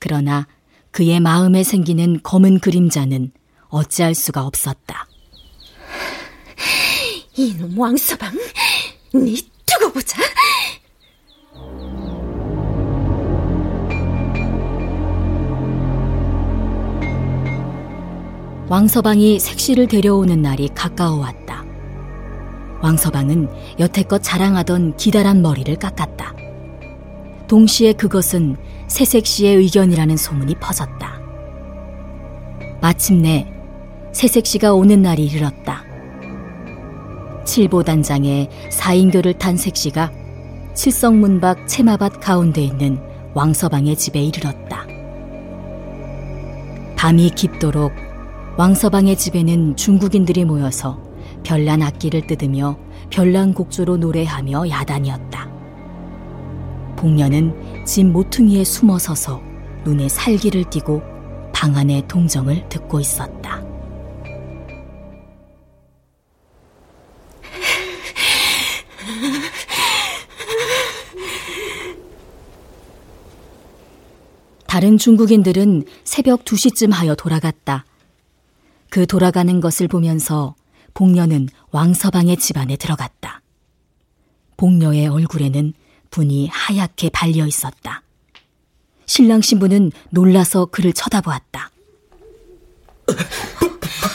그러나 0.00 0.48
그의 0.90 1.20
마음에 1.20 1.62
생기는 1.62 2.20
검은 2.20 2.58
그림자는 2.58 3.30
어찌할 3.68 4.16
수가 4.16 4.44
없었다. 4.44 5.06
이놈 7.34 7.78
왕서방, 7.78 8.30
네 9.14 9.34
두고 9.64 9.92
보자. 9.92 10.20
왕서방이 18.68 19.38
색시를 19.38 19.86
데려오는 19.86 20.42
날이 20.42 20.68
가까워왔다. 20.74 21.64
왕서방은 22.82 23.48
여태껏 23.78 24.22
자랑하던 24.22 24.96
기다란 24.96 25.40
머리를 25.40 25.74
깎았다. 25.76 26.34
동시에 27.48 27.94
그것은 27.94 28.56
새색 28.88 29.26
씨의 29.26 29.56
의견이라는 29.56 30.18
소문이 30.18 30.56
퍼졌다. 30.56 31.20
마침내 32.82 33.50
새색 34.12 34.46
씨가 34.46 34.74
오는 34.74 35.00
날이 35.00 35.24
이르렀다. 35.26 35.91
칠보단장의 37.44 38.48
사인교를 38.70 39.34
탄 39.34 39.56
색씨가 39.56 40.10
칠성문 40.74 41.40
밖 41.40 41.66
채마밭 41.66 42.20
가운데 42.20 42.62
있는 42.62 42.98
왕서방의 43.34 43.96
집에 43.96 44.22
이르렀다. 44.22 44.86
밤이 46.96 47.30
깊도록 47.30 47.92
왕서방의 48.56 49.16
집에는 49.16 49.76
중국인들이 49.76 50.44
모여서 50.44 51.00
별난 51.42 51.82
악기를 51.82 52.26
뜯으며 52.26 52.76
별난 53.10 53.54
곡조로 53.54 53.96
노래하며 53.96 54.68
야단이었다. 54.68 55.50
복녀는 56.96 57.84
집 57.84 58.04
모퉁이에 58.06 58.62
숨어 58.62 58.98
서서 58.98 59.42
눈에 59.84 60.08
살기를 60.08 60.70
띠고 60.70 61.02
방 61.52 61.76
안의 61.76 62.06
동정을 62.06 62.68
듣고 62.68 63.00
있었다. 63.00 63.71
다른 74.72 74.96
중국인들은 74.96 75.84
새벽 76.02 76.46
2시쯤 76.46 76.92
하여 76.92 77.14
돌아갔다. 77.14 77.84
그 78.88 79.06
돌아가는 79.06 79.60
것을 79.60 79.86
보면서 79.86 80.54
복녀는 80.94 81.50
왕서방의 81.72 82.38
집안에 82.38 82.76
들어갔다. 82.76 83.42
복녀의 84.56 85.08
얼굴에는 85.08 85.74
분이 86.10 86.48
하얗게 86.48 87.10
발려 87.10 87.46
있었다. 87.46 88.02
신랑 89.04 89.42
신부는 89.42 89.92
놀라서 90.08 90.64
그를 90.64 90.94
쳐다보았다. 90.94 91.70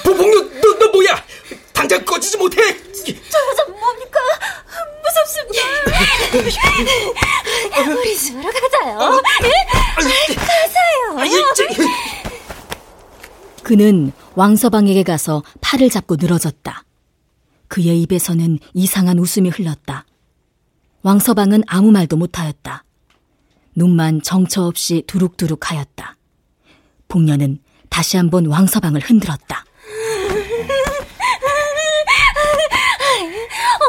복녀, 0.03 0.41
너, 0.41 0.79
너 0.79 0.91
뭐야? 0.91 1.23
당장 1.71 2.03
꺼지지 2.03 2.35
못해! 2.35 2.57
저 3.05 3.13
여자 3.13 3.63
뭡니까? 3.69 4.19
무섭습니다. 5.03 5.61
우리 7.93 8.17
집으로 8.17 8.51
가자요. 8.51 9.21
가세요. 9.97 10.46
그는 13.67 14.13
왕서방에게 14.35 15.03
가서 15.03 15.43
팔을 15.59 15.89
잡고 15.89 16.15
늘어졌다. 16.15 16.85
그의 17.67 18.01
입에서는 18.03 18.59
이상한 18.73 19.19
웃음이 19.19 19.49
흘렀다. 19.49 20.05
왕서방은 21.01 21.63
아무 21.67 21.91
말도 21.91 22.15
못하였다. 22.15 22.85
눈만 23.75 24.21
정처 24.21 24.63
없이 24.63 25.03
두룩두룩 25.05 25.69
하였다. 25.69 26.15
복녀는 27.09 27.59
다시 27.89 28.15
한번 28.15 28.45
왕서방을 28.45 29.01
흔들었다. 29.01 29.65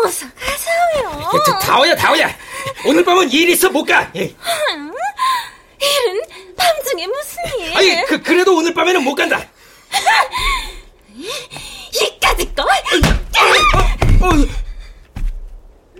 어서 0.04 0.26
가세요. 0.34 1.58
다오야, 1.60 1.94
다오야. 1.94 2.36
오늘 2.84 3.04
밤은 3.04 3.30
일 3.30 3.50
있어 3.50 3.70
못 3.70 3.84
가. 3.84 4.10
예. 4.16 4.34
일은 5.80 6.22
밤중에 6.56 7.06
무슨 7.06 7.60
일? 7.60 7.76
아니, 7.76 8.06
그, 8.06 8.20
그래도 8.20 8.56
오늘 8.56 8.74
밤에는 8.74 9.04
못 9.04 9.14
간다. 9.14 9.46
이까짓 11.92 12.54
거? 12.54 12.64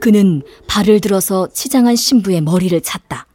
그는 0.01 0.43
발을 0.67 1.01
들어서 1.01 1.49
치장한 1.53 1.97
신부의 1.97 2.41
머리를 2.43 2.81
찼다. 2.81 3.27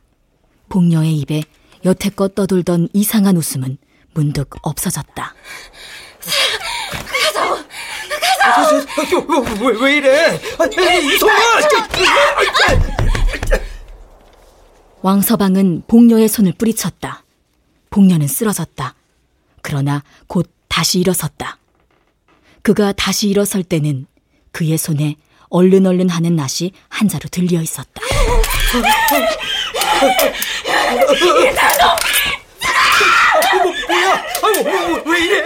복녀의 0.70 1.18
입에 1.20 1.44
여태껏 1.86 2.34
떠돌던 2.36 2.90
이상한 2.94 3.38
웃음은 3.38 3.78
문득 4.14 4.50
없어졌다. 4.62 5.36
가자오, 7.34 7.58
가자오. 8.96 9.68
왜, 9.68 9.76
왜 9.82 9.98
이래? 9.98 10.40
이송아! 11.14 11.34
왕서방은 15.02 15.84
복녀의 15.88 16.30
손을 16.30 16.54
뿌리쳤다. 16.54 17.24
복녀는 17.90 18.28
쓰러졌다. 18.28 18.96
그러나 19.64 20.04
곧 20.28 20.52
다시 20.68 21.00
일어섰다. 21.00 21.58
그가 22.62 22.92
다시 22.92 23.28
일어설 23.30 23.64
때는 23.64 24.06
그의 24.52 24.78
손에 24.78 25.16
얼른 25.50 25.88
얼른 25.88 26.10
하는 26.10 26.36
낫이 26.36 26.72
한 26.90 27.08
자루 27.08 27.28
들려 27.30 27.60
있었다. 27.62 28.02
아유, 34.44 35.04
왜 35.06 35.20
이래? 35.20 35.44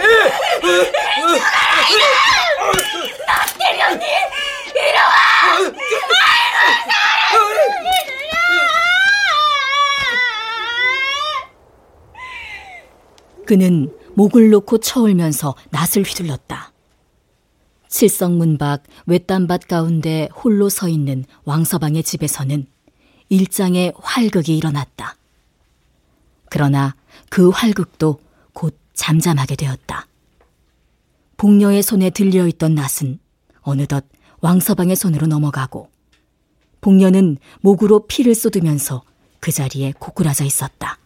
나 3.26 3.46
때렸니? 3.58 4.04
이리와! 4.74 5.12
그는 13.46 13.90
목을 14.18 14.50
놓고 14.50 14.78
쳐울면서 14.78 15.54
낫을 15.70 16.02
휘둘렀다. 16.04 16.72
칠성문 17.88 18.58
밖 18.58 18.82
외딴밭 19.06 19.68
가운데 19.68 20.28
홀로 20.34 20.68
서 20.68 20.88
있는 20.88 21.24
왕서방의 21.44 22.02
집에서는 22.02 22.66
일장의 23.28 23.92
활극이 23.96 24.56
일어났다. 24.56 25.14
그러나 26.50 26.96
그 27.30 27.50
활극도 27.50 28.18
곧 28.52 28.76
잠잠하게 28.92 29.54
되었다. 29.54 30.08
복녀의 31.36 31.84
손에 31.84 32.10
들려있던 32.10 32.74
낫은 32.74 33.20
어느덧 33.60 34.04
왕서방의 34.40 34.96
손으로 34.96 35.28
넘어가고 35.28 35.90
복녀는 36.80 37.36
목으로 37.60 38.08
피를 38.08 38.34
쏟으면서 38.34 39.04
그 39.38 39.52
자리에 39.52 39.92
고꾸라져 39.96 40.42
있었다. 40.42 40.98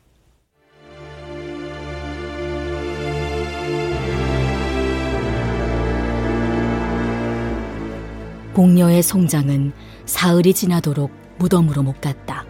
복녀의 8.54 9.02
송장은 9.02 9.72
사흘이 10.04 10.52
지나도록 10.54 11.10
무덤으로 11.38 11.82
못 11.82 12.00
갔다. 12.00 12.44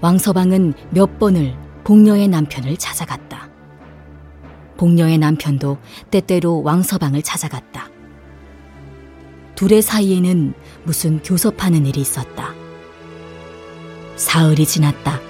왕서방은 0.00 0.74
몇 0.90 1.18
번을 1.18 1.54
복녀의 1.84 2.28
남편을 2.28 2.76
찾아갔다. 2.76 3.48
복녀의 4.76 5.18
남편도 5.18 5.78
때때로 6.10 6.62
왕서방을 6.62 7.22
찾아갔다. 7.22 7.88
둘의 9.54 9.82
사이에는 9.82 10.54
무슨 10.82 11.22
교섭하는 11.22 11.86
일이 11.86 12.00
있었다. 12.00 12.52
사흘이 14.16 14.66
지났다. 14.66 15.20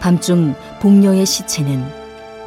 밤중 0.00 0.54
복녀의 0.80 1.24
시체는 1.24 1.84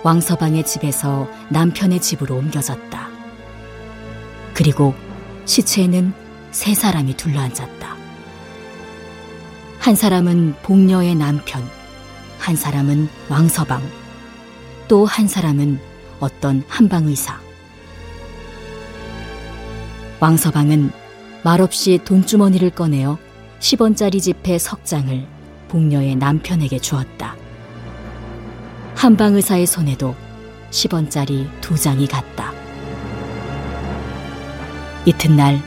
왕서방의 0.03 0.65
집에서 0.65 1.27
남편의 1.49 1.99
집으로 1.99 2.35
옮겨졌다. 2.35 3.09
그리고 4.53 4.93
시체에는 5.45 6.13
세 6.51 6.73
사람이 6.73 7.17
둘러앉았다. 7.17 7.95
한 9.79 9.95
사람은 9.95 10.55
복녀의 10.63 11.15
남편, 11.15 11.63
한 12.39 12.55
사람은 12.55 13.07
왕서방, 13.29 13.81
또 14.87 15.05
한 15.05 15.27
사람은 15.27 15.79
어떤 16.19 16.63
한방의사. 16.67 17.39
왕서방은 20.19 20.91
말없이 21.43 21.99
돈주머니를 22.03 22.71
꺼내어 22.71 23.17
10원짜리 23.59 24.21
지폐 24.21 24.57
석 24.57 24.85
장을 24.85 25.25
복녀의 25.67 26.15
남편에게 26.15 26.79
주었다. 26.79 27.35
한방의사의 28.95 29.67
손에도 29.67 30.15
10원짜리 30.71 31.47
두 31.61 31.75
장이 31.75 32.07
갔다. 32.07 32.53
이튿날 35.05 35.61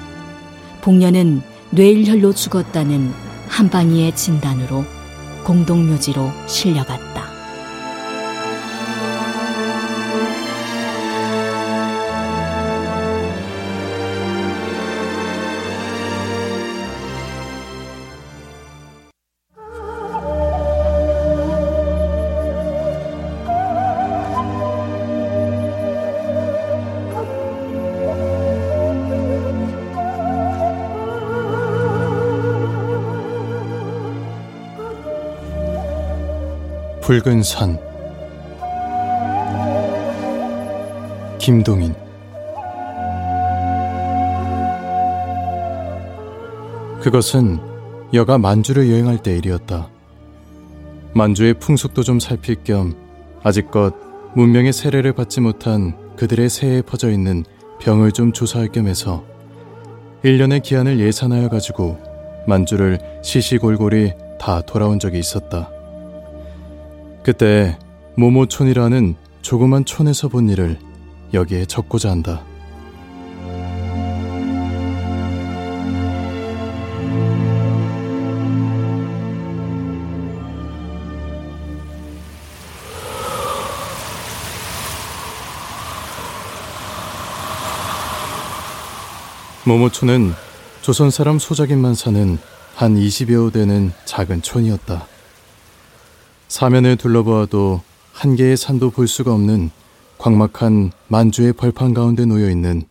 복녀는 0.81 1.42
뇌일혈로 1.70 2.33
죽었다는 2.33 3.12
한방이의 3.48 4.16
진단으로 4.16 4.85
공동묘지로 5.44 6.31
실려갔다. 6.46 7.28
붉은 37.09 37.42
산 37.42 37.79
김동인 41.38 41.94
그것은 47.01 47.61
여가 48.12 48.37
만주를 48.37 48.90
여행할 48.90 49.23
때 49.23 49.35
일이었다. 49.38 49.88
만주의 51.14 51.55
풍속도 51.55 52.03
좀 52.03 52.21
살필 52.21 52.57
겸 52.64 52.94
아직껏 53.42 53.94
문명의 54.35 54.75
세례를 54.75 55.14
받지 55.14 55.40
못한 55.40 55.97
그들의 56.16 56.51
새에 56.51 56.83
퍼져 56.83 57.11
있는 57.11 57.42
병을 57.81 58.12
좀 58.12 58.35
조사할 58.35 58.68
겸 58.68 58.87
해서 58.87 59.25
1년의 60.25 60.62
기한을 60.62 61.01
예산하여 61.01 61.49
가지고 61.49 61.97
만주를 62.47 62.99
시시골골이 63.23 64.12
다 64.38 64.61
돌아온 64.61 64.99
적이 64.99 65.21
있었다. 65.21 65.71
그때 67.29 67.79
모모촌이라는 68.17 69.14
조그만 69.43 69.85
촌에서 69.85 70.29
본 70.29 70.49
일을 70.49 70.79
여기에 71.35 71.67
적고자 71.67 72.11
한다. 72.11 72.43
모모촌은 89.67 90.33
조선 90.81 91.11
사람 91.11 91.38
소작인만 91.38 91.95
사는 91.95 92.38
한 92.75 92.95
20여 92.95 93.53
되는 93.53 93.93
작은 94.07 94.41
촌이었다. 94.41 95.18
사면을 96.49 96.97
둘러보아도 96.97 97.83
한 98.13 98.35
개의 98.35 98.57
산도 98.57 98.91
볼 98.91 99.07
수가 99.07 99.33
없는 99.33 99.71
광막한 100.17 100.91
만주의 101.07 101.53
벌판 101.53 101.95
가운데 101.95 102.25
놓여 102.25 102.51
있는 102.51 102.83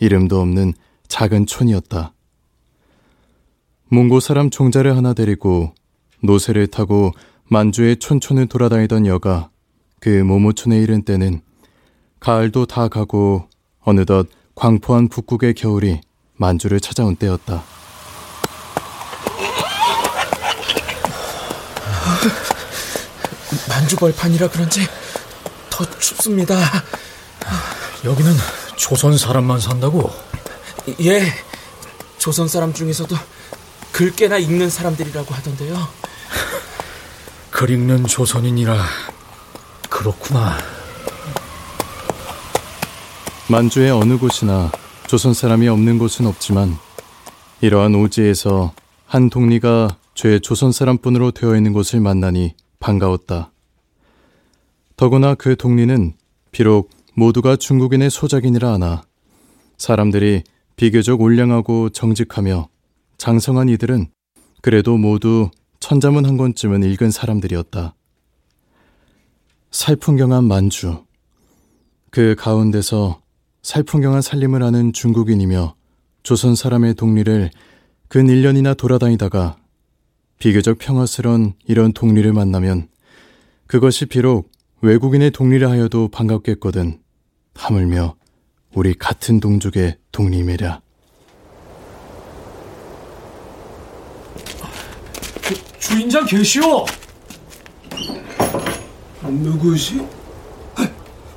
이름도 0.00 0.40
없는 0.40 0.74
작은 1.08 1.46
촌이었다. 1.46 2.12
몽고 3.88 4.20
사람 4.20 4.50
종자를 4.50 4.96
하나 4.96 5.14
데리고 5.14 5.72
노새를 6.20 6.66
타고 6.66 7.12
만주의 7.44 7.96
촌촌을 7.96 8.46
돌아다니던 8.46 9.06
여가 9.06 9.50
그 10.00 10.08
모모촌에 10.08 10.76
이른 10.78 11.02
때는 11.02 11.40
가을도 12.20 12.66
다 12.66 12.88
가고 12.88 13.48
어느덧 13.80 14.28
광포한 14.54 15.08
북극의 15.08 15.54
겨울이 15.54 16.00
만주를 16.36 16.80
찾아온 16.80 17.16
때였다. 17.16 17.62
만주벌판이라 23.68 24.48
그런지 24.48 24.86
더 25.70 25.84
춥습니다. 25.98 26.56
여기는 28.04 28.32
조선 28.76 29.16
사람만 29.16 29.60
산다고? 29.60 30.10
예, 31.00 31.32
조선 32.18 32.48
사람 32.48 32.72
중에서도 32.72 33.16
글깨나 33.92 34.38
읽는 34.38 34.70
사람들이라고 34.70 35.34
하던데요. 35.34 35.88
글 37.50 37.70
읽는 37.70 38.06
조선인이라 38.06 38.76
그렇구나. 39.88 40.58
만주의 43.48 43.90
어느 43.90 44.18
곳이나 44.18 44.72
조선 45.06 45.34
사람이 45.34 45.68
없는 45.68 45.98
곳은 45.98 46.26
없지만 46.26 46.76
이러한 47.60 47.94
오지에서 47.94 48.72
한 49.06 49.30
동리가 49.30 49.96
죄 50.14 50.38
조선 50.40 50.72
사람뿐으로 50.72 51.30
되어 51.30 51.56
있는 51.56 51.72
곳을 51.72 52.00
만나니 52.00 52.54
반가웠다. 52.80 53.50
더구나 54.96 55.34
그 55.34 55.56
동리는 55.56 56.14
비록 56.52 56.90
모두가 57.14 57.56
중국인의 57.56 58.10
소작이니라 58.10 58.72
하나 58.72 59.02
사람들이 59.76 60.44
비교적 60.76 61.20
올량하고 61.20 61.90
정직하며 61.90 62.68
장성한 63.18 63.68
이들은 63.70 64.08
그래도 64.62 64.96
모두 64.96 65.50
천자문 65.80 66.24
한 66.24 66.36
권쯤은 66.36 66.82
읽은 66.84 67.10
사람들이었다. 67.10 67.94
살풍경한 69.70 70.44
만주. 70.44 71.04
그 72.10 72.36
가운데서 72.38 73.20
살풍경한 73.62 74.22
살림을 74.22 74.62
하는 74.62 74.92
중국인이며 74.92 75.74
조선 76.22 76.54
사람의 76.54 76.94
동리를 76.94 77.50
근 78.08 78.26
1년이나 78.28 78.76
돌아다니다가 78.76 79.56
비교적 80.38 80.78
평화스런 80.78 81.54
이런 81.66 81.92
동리를 81.92 82.32
만나면 82.32 82.88
그것이 83.66 84.06
비록 84.06 84.53
외국인의 84.84 85.30
동리라 85.30 85.70
하여도 85.70 86.08
반갑겠거든. 86.08 86.98
하물며 87.54 88.16
우리 88.74 88.92
같은 88.92 89.40
동족의 89.40 89.96
동리매랴. 90.12 90.82
그, 95.42 95.78
주인장 95.78 96.26
계시오? 96.26 96.84
누구시? 99.22 100.06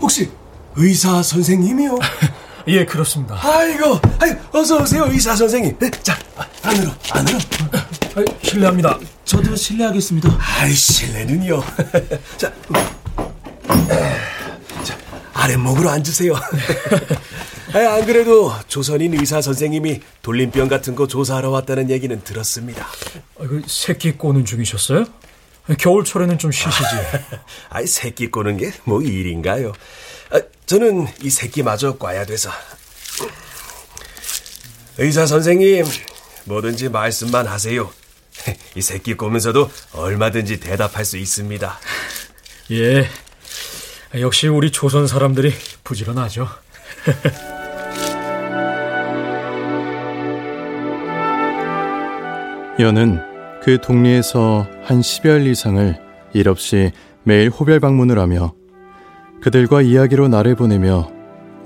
혹시 0.02 0.30
의사 0.76 1.24
선생님이요? 1.24 2.00
예, 2.68 2.84
그렇습니다. 2.84 3.40
아이고, 3.42 3.98
아이고, 4.20 4.60
어서 4.60 4.82
오세요, 4.82 5.08
의사 5.10 5.34
선생님. 5.34 5.78
네, 5.80 5.90
자, 6.04 6.18
안으로, 6.64 6.92
안으로. 7.12 7.38
아, 7.38 8.26
실례합니다. 8.42 9.00
저도 9.24 9.56
실례하겠습니다. 9.56 10.38
아이, 10.38 10.74
실례는요. 10.74 11.64
자, 12.36 12.52
자, 13.68 14.98
아랫목으로 15.34 15.90
앉으세요. 15.90 16.34
아, 17.74 17.80
안 17.96 18.06
그래도 18.06 18.54
조선인 18.68 19.14
의사 19.20 19.42
선생님이 19.42 20.02
돌림병 20.22 20.68
같은 20.68 20.96
거 20.96 21.08
조사하러 21.08 21.50
왔다는 21.52 21.90
얘기는 21.90 22.24
들었습니다. 22.24 22.86
아, 23.40 23.40
그 23.48 23.62
새끼 23.68 24.14
꼬는 24.14 24.46
중이셨어요? 24.46 25.06
겨울철에는 25.78 26.38
좀 26.38 26.52
쉬시지. 26.52 26.86
아이, 27.70 27.86
새끼 27.86 28.28
꼬는 28.32 28.58
게 28.58 28.72
뭐 28.86 29.02
일인가요? 29.02 29.74
아, 30.32 30.40
저는 30.66 31.08
이 31.22 31.30
새끼마저 31.30 31.98
꽈야 31.98 32.26
돼서. 32.26 32.50
의사 34.98 35.26
선생님, 35.26 35.86
뭐든지 36.46 36.90
말씀만 36.90 37.46
하세요. 37.48 37.92
이 38.76 38.82
새끼 38.82 39.14
꼬면서도 39.14 39.70
얼마든지 39.94 40.60
대답할 40.60 41.04
수 41.06 41.18
있습니다. 41.18 41.80
예. 42.72 43.10
역시 44.16 44.48
우리 44.48 44.72
조선 44.72 45.06
사람들이 45.06 45.52
부지런하죠. 45.84 46.48
여는 52.80 53.20
그 53.64 53.82
동리에서 53.82 54.68
한 54.84 55.02
10여일 55.02 55.48
이상을 55.48 56.00
일 56.34 56.48
없이 56.48 56.92
매일 57.24 57.50
호별 57.50 57.80
방문을 57.80 58.20
하며 58.20 58.54
그들과 59.42 59.82
이야기로 59.82 60.28
날을 60.28 60.56
보내며 60.56 61.10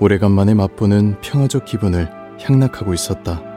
오래간만에 0.00 0.54
맛보는 0.54 1.20
평화적 1.20 1.64
기분을 1.64 2.08
향락하고 2.40 2.92
있었다. 2.94 3.51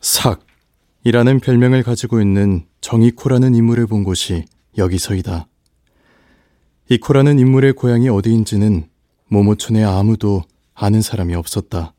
삭이라는 0.00 1.40
별명을 1.40 1.82
가지고 1.82 2.20
있는 2.20 2.66
정이코라는 2.80 3.54
인물을 3.54 3.86
본 3.86 4.04
곳이 4.04 4.44
여기서이다. 4.78 5.46
이코라는 6.88 7.38
인물의 7.38 7.74
고향이 7.74 8.08
어디인지는 8.08 8.88
모모촌에 9.28 9.84
아무도 9.84 10.42
아는 10.74 11.02
사람이 11.02 11.34
없었다. 11.34 11.94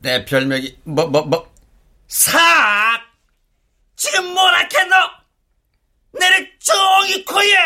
내 0.00 0.24
별명이 0.24 0.78
뭐 0.84 1.06
뭐 1.10 1.26
뭐 1.26 1.52
삭! 2.08 2.40
지금 3.96 4.32
뭐라 4.34 4.58
했노? 4.72 4.94
내를 6.18 6.50
정이코야! 6.58 7.58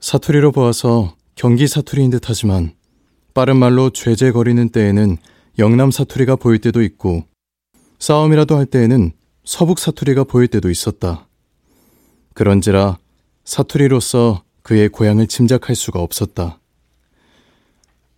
사투리로 0.00 0.52
보아서 0.52 1.16
경기 1.34 1.66
사투리인 1.66 2.10
듯 2.10 2.28
하지만 2.28 2.74
빠른 3.34 3.56
말로 3.56 3.90
죄죄거리는 3.90 4.68
때에는 4.68 5.16
영남 5.58 5.90
사투리가 5.90 6.36
보일 6.36 6.60
때도 6.60 6.82
있고 6.82 7.24
싸움이라도 7.98 8.56
할 8.56 8.64
때에는 8.66 9.10
서북 9.44 9.80
사투리가 9.80 10.24
보일 10.24 10.46
때도 10.48 10.70
있었다. 10.70 11.26
그런지라 12.34 12.98
사투리로서 13.44 14.44
그의 14.62 14.88
고향을 14.88 15.26
짐작할 15.26 15.74
수가 15.76 16.00
없었다. 16.00 16.60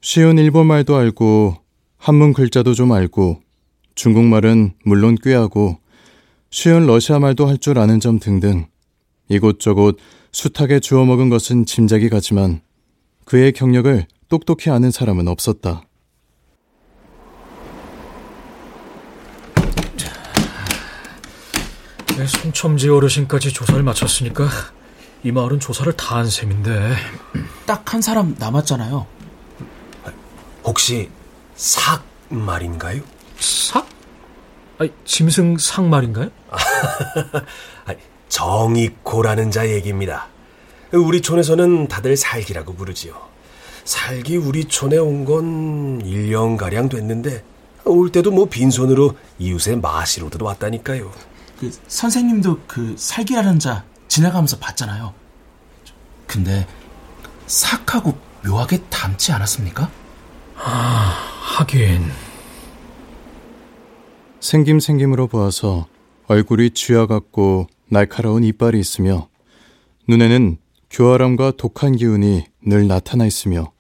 쉬운 0.03 0.39
일본말도 0.39 0.95
알고 0.95 1.57
한문 1.97 2.33
글자도 2.33 2.75
좀 2.75 2.93
알고 2.93 3.41
중국말은 3.95 4.75
물론 4.85 5.17
꾀하고 5.17 5.79
쉬운 6.51 6.87
러시아 6.87 7.19
말도 7.19 7.49
할 7.49 7.57
줄 7.59 7.79
아는 7.79 8.01
점 8.01 8.19
등등 8.21 8.67
이곳저곳 9.29 9.99
숱하게 10.31 10.81
주워 10.81 11.05
먹은 11.07 11.31
것은 11.31 11.65
짐작이 11.65 12.09
가지만 12.11 12.61
그의 13.25 13.53
경력을 13.53 14.07
똑똑히 14.29 14.71
아는 14.71 14.91
사람은 14.91 15.29
없었다. 15.29 15.83
네, 22.17 22.27
송첨지 22.27 22.89
어르신까지 22.89 23.53
조사를 23.53 23.83
마쳤으니까 23.83 24.49
이 25.23 25.33
마을은 25.33 25.61
조사를 25.61 25.93
다 25.95 26.17
한 26.17 26.29
셈인데 26.31 26.97
딱 27.67 27.93
한 27.93 28.01
사람 28.01 28.35
남았잖아요. 28.39 29.07
혹시 30.65 31.11
삭 31.57 32.03
말인가요? 32.29 33.03
삭? 33.39 33.87
아니, 34.79 34.91
짐승 35.05 35.59
삭 35.59 35.85
말인가요? 35.87 36.31
정익고라는 38.29 39.51
자 39.51 39.69
얘기입니다. 39.69 40.27
우리 40.93 41.21
촌에서는 41.21 41.89
다들 41.89 42.17
살기라고 42.17 42.75
부르지요. 42.75 43.15
살기 43.87 44.37
우리 44.37 44.65
촌에 44.65 44.99
온 44.99 45.25
건 45.25 46.03
1년가량 46.03 46.91
됐는데 46.91 47.43
올 47.85 48.11
때도 48.11 48.31
뭐 48.33 48.47
빈손으로 48.47 49.17
이웃의 49.39 49.79
마시로 49.81 50.29
들어왔다니까요. 50.29 51.11
그 51.59 51.73
선생님도 51.89 52.61
그 52.67 52.95
살기라는 52.99 53.59
자 53.61 53.85
지나가면서 54.09 54.59
봤잖아요. 54.59 55.15
근데 56.27 56.67
삭하고 57.47 58.19
묘하게 58.45 58.83
닮지 58.91 59.33
않았습니까? 59.33 59.89
아, 60.59 61.15
하긴. 61.59 62.11
생김생김으로 64.41 65.29
보아서 65.29 65.87
얼굴이 66.27 66.71
쥐와 66.71 67.07
같고 67.07 67.69
날카로운 67.89 68.43
이빨이 68.43 68.79
있으며 68.81 69.29
눈에는 70.09 70.59
교활함과 70.91 71.53
독한 71.57 71.95
기운이 71.97 72.45
늘 72.65 72.89
나타나 72.89 73.27
있으며 73.27 73.73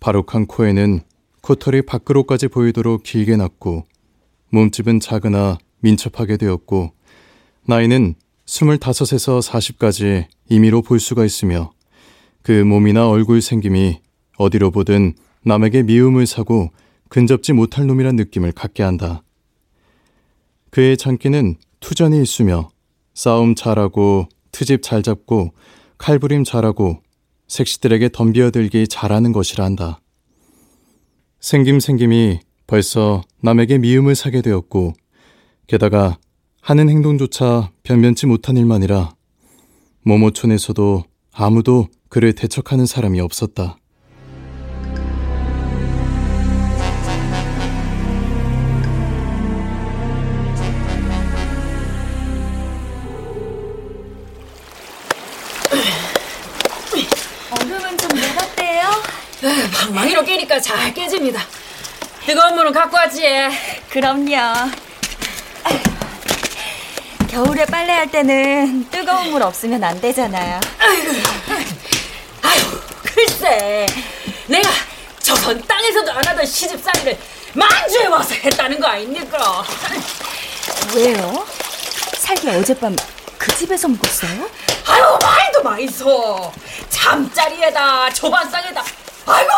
바룩한 0.00 0.46
코에는 0.46 1.00
코털이 1.42 1.82
밖으로까지 1.82 2.48
보이도록 2.48 3.02
길게 3.02 3.36
났고 3.36 3.86
몸집은 4.50 5.00
작으나 5.00 5.58
민첩하게 5.80 6.36
되었고 6.36 6.92
나이는 7.66 8.14
25에서 8.46 9.42
40까지 9.42 10.26
임의로 10.48 10.82
볼 10.82 11.00
수가 11.00 11.24
있으며 11.24 11.70
그 12.42 12.52
몸이나 12.52 13.08
얼굴 13.08 13.42
생김이 13.42 14.00
어디로 14.38 14.70
보든 14.70 15.14
남에게 15.42 15.82
미움을 15.82 16.26
사고 16.26 16.70
근접지 17.08 17.52
못할 17.52 17.86
놈이란 17.86 18.16
느낌을 18.16 18.52
갖게 18.52 18.82
한다. 18.82 19.22
그의 20.70 20.96
장기는 20.96 21.56
투전이 21.80 22.22
있으며 22.22 22.70
싸움 23.14 23.54
잘하고 23.54 24.28
트집 24.52 24.82
잘 24.82 25.02
잡고 25.02 25.52
칼부림 25.98 26.44
잘하고 26.44 27.02
색시들에게 27.48 28.10
덤비어들기 28.10 28.88
잘하는 28.88 29.32
것이라 29.32 29.64
한다. 29.64 30.00
생김생김이 31.40 32.40
벌써 32.66 33.22
남에게 33.40 33.78
미움을 33.78 34.14
사게 34.14 34.42
되었고 34.42 34.92
게다가 35.66 36.18
하는 36.60 36.88
행동조차 36.88 37.70
변변치 37.82 38.26
못한 38.26 38.56
일만이라 38.56 39.14
모모촌에서도 40.02 41.04
아무도 41.32 41.88
그를 42.08 42.34
대척하는 42.34 42.86
사람이 42.86 43.20
없었다. 43.20 43.78
방망이로 59.98 60.24
깨니까 60.24 60.60
잘 60.60 60.94
깨집니다. 60.94 61.42
뜨거운 62.24 62.54
물은 62.54 62.72
갖고 62.72 62.96
왔지? 62.96 63.22
그럼요. 63.90 64.36
겨울에 67.28 67.64
빨래할 67.66 68.08
때는 68.10 68.88
뜨거운 68.90 69.30
물 69.30 69.42
없으면 69.42 69.82
안 69.82 70.00
되잖아요. 70.00 70.60
아유, 72.42 72.80
글쎄. 73.02 73.86
내가 74.46 74.70
조선 75.20 75.60
땅에서도 75.66 76.12
안 76.12 76.26
하던 76.28 76.46
시집살이를 76.46 77.18
만주에 77.54 78.06
와서 78.06 78.34
했다는 78.34 78.78
거 78.78 78.86
아닙니까? 78.86 79.64
왜요? 80.94 81.44
살기 82.18 82.48
어젯밤 82.50 82.94
그 83.36 83.54
집에서 83.56 83.88
묵었어요? 83.88 84.48
아유, 84.86 85.18
말도 85.20 85.62
많이 85.62 85.88
써. 85.88 86.52
잠자리에다, 86.88 88.10
조반상에다. 88.10 88.84
아이고! 89.28 89.52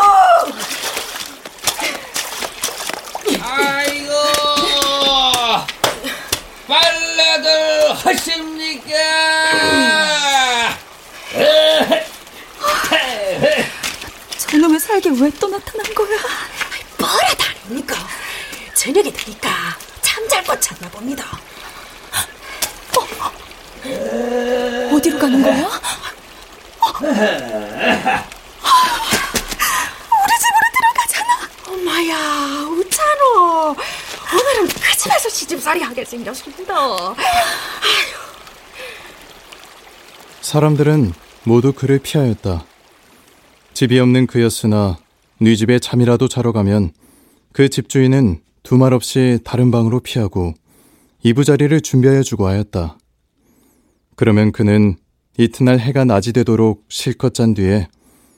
아이고 3.41 4.13
빨래들 6.67 7.95
하십니까? 7.95 8.95
저놈의 14.39 14.81
살기 14.81 15.11
왜또 15.21 15.49
나타난 15.49 15.95
거야? 15.95 16.19
뭐라 16.99 17.35
다릅니까? 17.35 17.95
저녁이 18.75 19.13
되니까 19.13 19.51
잠잘 20.03 20.43
것 20.43 20.61
찾나 20.61 20.89
봅니다. 20.91 21.25
어디로 24.93 25.19
가는 25.19 25.41
거야? 25.43 25.81
우 26.83 27.07
리 30.27 30.33
집으로 30.41 30.67
들어가잖아. 30.75 31.31
엄마야, 31.91 32.67
우찬호. 32.69 33.71
오늘은 33.71 34.69
그 34.69 34.97
집에서 34.97 35.29
시집살이 35.29 35.83
하게 35.83 36.05
생겼습니다. 36.05 37.15
사람들은 40.41 41.13
모두 41.45 41.73
그를 41.73 41.99
피하였다. 41.99 42.65
집이 43.75 43.99
없는 43.99 44.29
그였으나 44.29 44.99
네 45.41 45.57
집에 45.57 45.79
잠이라도 45.79 46.29
자러 46.29 46.53
가면 46.53 46.93
그 47.53 47.69
집주인은 47.69 48.41
두말 48.63 48.93
없이 48.93 49.41
다른 49.45 49.71
방으로 49.71 50.01
피하고 50.01 50.55
이부자리를 51.23 51.81
준비하여 51.81 52.23
주고 52.23 52.47
하였다. 52.47 52.99
그러면 54.15 54.53
그는 54.53 54.97
이튿날 55.39 55.81
해가 55.81 56.05
낮이 56.05 56.33
되도록 56.33 56.85
실컷 56.89 57.35
잔 57.35 57.55
뒤에 57.55 57.89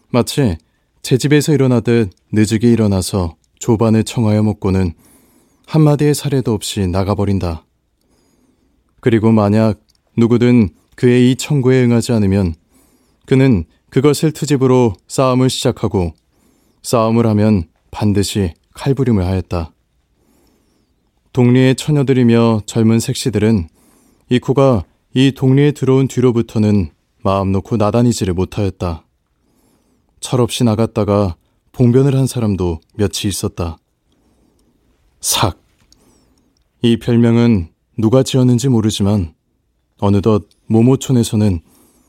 마치 0.08 0.56
제 1.02 1.18
집에서 1.18 1.52
일어나듯 1.52 2.10
늦게 2.32 2.70
일어나서 2.70 3.34
조반을 3.62 4.02
청하여 4.02 4.42
먹고는 4.42 4.92
한마디의 5.66 6.14
사례도 6.14 6.52
없이 6.52 6.88
나가버린다. 6.88 7.64
그리고 9.00 9.30
만약 9.30 9.80
누구든 10.16 10.70
그의 10.96 11.30
이 11.30 11.36
청구에 11.36 11.84
응하지 11.84 12.10
않으면 12.10 12.56
그는 13.24 13.64
그것을 13.88 14.32
트집으로 14.32 14.94
싸움을 15.06 15.48
시작하고 15.48 16.12
싸움을 16.82 17.24
하면 17.28 17.68
반드시 17.92 18.52
칼부림을 18.74 19.24
하였다. 19.24 19.72
동리의 21.32 21.76
처녀들이며 21.76 22.62
젊은 22.66 22.98
색시들은 22.98 23.68
이쿠가 24.28 24.84
이 25.14 25.30
동리에 25.30 25.70
들어온 25.70 26.08
뒤로부터는 26.08 26.90
마음 27.22 27.52
놓고 27.52 27.76
나다니지를 27.76 28.34
못하였다. 28.34 29.06
철없이 30.18 30.64
나갔다가 30.64 31.36
봉변을 31.72 32.14
한 32.14 32.26
사람도 32.26 32.80
몇이 32.94 33.26
있었다. 33.26 33.78
삭. 35.20 35.58
이 36.82 36.98
별명은 36.98 37.70
누가 37.98 38.22
지었는지 38.22 38.68
모르지만 38.68 39.34
어느덧 40.00 40.48
모모촌에서는 40.66 41.60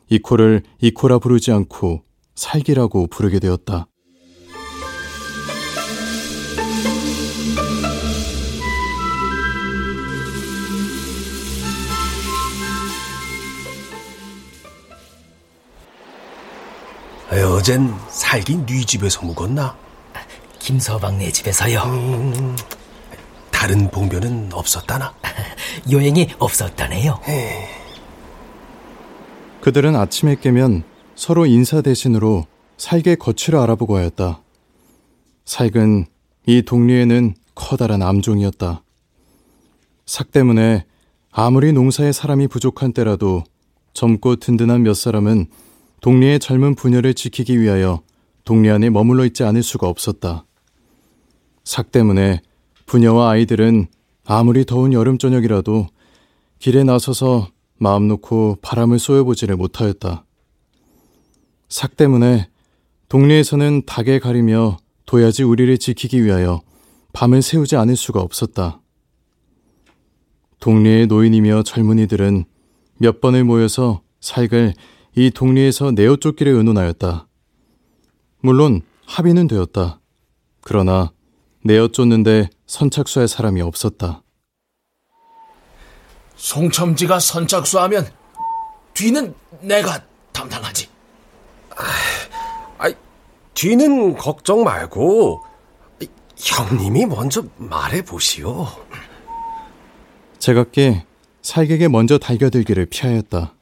이코를 0.09 0.63
이코라 0.81 1.19
부르지 1.19 1.51
않고 1.51 2.03
살기라고 2.35 3.07
부르게 3.07 3.39
되었다. 3.39 3.87
어젠 17.41 17.93
살기 18.09 18.65
네 18.65 18.85
집에서 18.85 19.25
묵었나? 19.25 19.75
김서방네 20.59 21.31
집에서요. 21.31 21.81
음, 21.83 22.55
다른 23.49 23.89
봉변은 23.89 24.53
없었다나? 24.53 25.13
요행이 25.91 26.29
없었다네요. 26.37 27.19
그들은 29.61 29.95
아침에 29.95 30.35
깨면 30.35 30.83
서로 31.15 31.45
인사 31.45 31.81
대신으로 31.81 32.45
살게 32.77 33.15
거취를 33.15 33.59
알아보고 33.59 33.97
하였다. 33.97 34.41
살근 35.45 36.05
이 36.45 36.61
동리에는 36.61 37.35
커다란 37.55 38.01
암종이었다. 38.01 38.83
삭 40.05 40.31
때문에 40.31 40.85
아무리 41.31 41.71
농사에 41.71 42.11
사람이 42.11 42.47
부족한 42.47 42.93
때라도 42.93 43.43
젊고 43.93 44.37
든든한 44.37 44.83
몇 44.83 44.93
사람은 44.93 45.47
동리의 46.03 46.39
젊은 46.39 46.75
부녀를 46.75 47.13
지키기 47.13 47.61
위하여 47.61 48.03
동리 48.43 48.69
안에 48.69 48.89
머물러 48.89 49.25
있지 49.25 49.45
않을 49.45 49.63
수가 49.63 49.87
없었다. 49.87 50.45
삭 51.63 51.93
때문에 51.93 52.41
부녀와 52.85 53.29
아이들은 53.31 53.87
아무리 54.25 54.65
더운 54.65 54.91
여름 54.91 55.17
저녁이라도 55.17 55.87
길에 56.59 56.83
나서서 56.83 57.47
마음 57.77 58.09
놓고 58.09 58.57
바람을 58.61 58.99
쏘여보지를 58.99 59.55
못하였다. 59.55 60.25
삭 61.69 61.95
때문에 61.95 62.49
동리에서는 63.07 63.83
닭에 63.85 64.19
가리며 64.19 64.75
도야지 65.05 65.43
우리를 65.43 65.77
지키기 65.77 66.25
위하여 66.25 66.61
밤을 67.13 67.41
새우지 67.41 67.77
않을 67.77 67.95
수가 67.95 68.19
없었다. 68.19 68.81
동리의 70.59 71.07
노인이며 71.07 71.63
젊은이들은 71.63 72.43
몇 72.97 73.21
번을 73.21 73.45
모여서 73.45 74.01
살글 74.19 74.73
이 75.15 75.29
동리에서 75.29 75.91
내어 75.91 76.15
쫓기를 76.15 76.53
의논하였다. 76.53 77.27
물론 78.39 78.81
합의는 79.05 79.47
되었다. 79.47 79.99
그러나 80.61 81.11
내어 81.63 81.87
쫓는데 81.87 82.49
선착수할 82.65 83.27
사람이 83.27 83.61
없었다. 83.61 84.23
송첨지가 86.35 87.19
선착수하면 87.19 88.07
뒤는 88.93 89.33
내가 89.61 90.03
담당하지. 90.31 90.89
아, 92.79 92.91
뒤는 93.53 94.17
걱정 94.17 94.63
말고 94.63 95.43
형님이 96.35 97.05
먼저 97.05 97.43
말해 97.57 98.01
보시오. 98.01 98.67
제각기 100.39 101.01
살객에 101.41 101.87
먼저 101.87 102.17
달겨들기를 102.17 102.87
피하였다. 102.87 103.52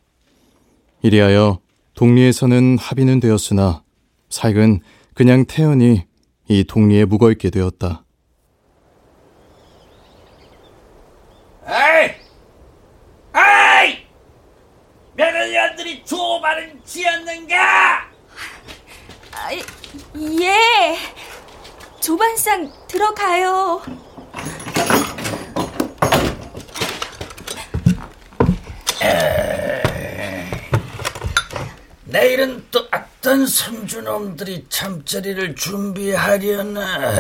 이리하여 1.03 1.59
동리에서는 1.95 2.77
합의는 2.77 3.19
되었으나 3.19 3.83
살은 4.29 4.81
그냥 5.13 5.45
태연히 5.45 6.05
이 6.47 6.63
동리에 6.63 7.05
묵어있게 7.05 7.49
되었다. 7.49 8.03
에이! 11.67 12.11
에이! 13.35 13.97
며느리들이 15.15 16.05
조말은 16.05 16.81
지었는가? 16.85 18.01
아, 19.33 19.53
예. 19.53 20.97
조반상 21.99 22.71
들어가요. 22.87 23.81
내일은 32.11 32.63
또 32.71 32.85
어떤 32.91 33.45
손주놈들이 33.45 34.65
잠자리를 34.69 35.55
준비하려나. 35.55 37.11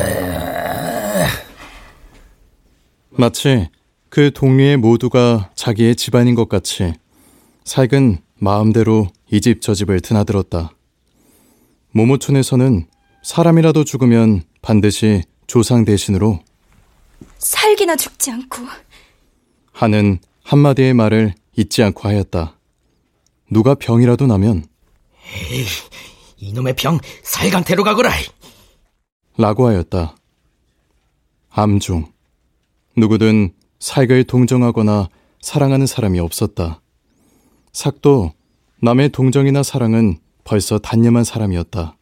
마치 3.09 3.69
그 4.09 4.31
동리의 4.33 4.77
모두가 4.77 5.51
자기의 5.55 5.95
집안인 5.95 6.35
것 6.35 6.49
같이 6.49 6.93
살근 7.63 8.17
마음대로 8.37 9.07
이 9.31 9.39
집 9.39 9.61
저 9.61 9.73
집을 9.73 10.01
드나들었다. 10.01 10.71
모모촌에서는 11.91 12.87
사람이라도 13.23 13.83
죽으면 13.85 14.43
반드시 14.61 15.23
조상 15.47 15.85
대신으로 15.85 16.39
살기나 17.37 17.95
죽지 17.95 18.31
않고 18.31 18.57
하는 19.71 20.19
한마디의 20.43 20.93
말을 20.95 21.33
잊지 21.55 21.81
않고 21.83 22.07
하였다. 22.09 22.57
누가 23.49 23.75
병이라도 23.75 24.27
나면 24.27 24.65
에이, 25.33 25.65
이놈의 26.37 26.75
병 26.75 26.99
살강태로 27.23 27.83
가거라. 27.83 28.11
라고 29.37 29.67
하였다. 29.67 30.15
암중. 31.49 32.11
누구든 32.97 33.53
살을 33.79 34.23
동정하거나 34.25 35.09
사랑하는 35.41 35.87
사람이 35.87 36.19
없었다. 36.19 36.81
삭도 37.71 38.33
남의 38.81 39.09
동정이나 39.09 39.63
사랑은 39.63 40.19
벌써 40.43 40.77
단념한 40.79 41.23
사람이었다. 41.23 41.97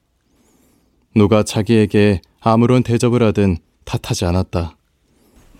누가 1.16 1.44
자기에게 1.44 2.22
아무런 2.40 2.84
대접을 2.84 3.22
하든 3.24 3.58
탓하지 3.86 4.26
않았다. 4.26 4.76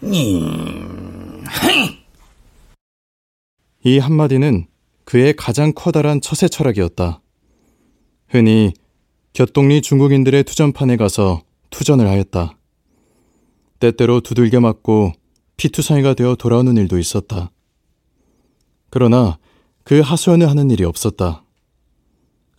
음, 0.04 1.44
이 3.84 3.98
한마디는 3.98 4.68
그의 5.04 5.34
가장 5.36 5.74
커다란 5.74 6.22
처세 6.22 6.48
철학이었다. 6.48 7.22
흔히 8.30 8.74
곁동리 9.34 9.82
중국인들의 9.82 10.44
투전판에 10.44 10.98
가서 10.98 11.42
투전을 11.72 12.08
하였다. 12.08 12.56
때때로 13.80 14.22
두들겨 14.22 14.60
맞고 14.60 15.14
피투성이가 15.58 16.14
되어 16.14 16.36
돌아오는 16.36 16.76
일도 16.78 17.00
있었다. 17.00 17.52
그러나 18.92 19.38
그 19.84 20.00
하소연을 20.00 20.48
하는 20.48 20.70
일이 20.70 20.84
없었다. 20.84 21.44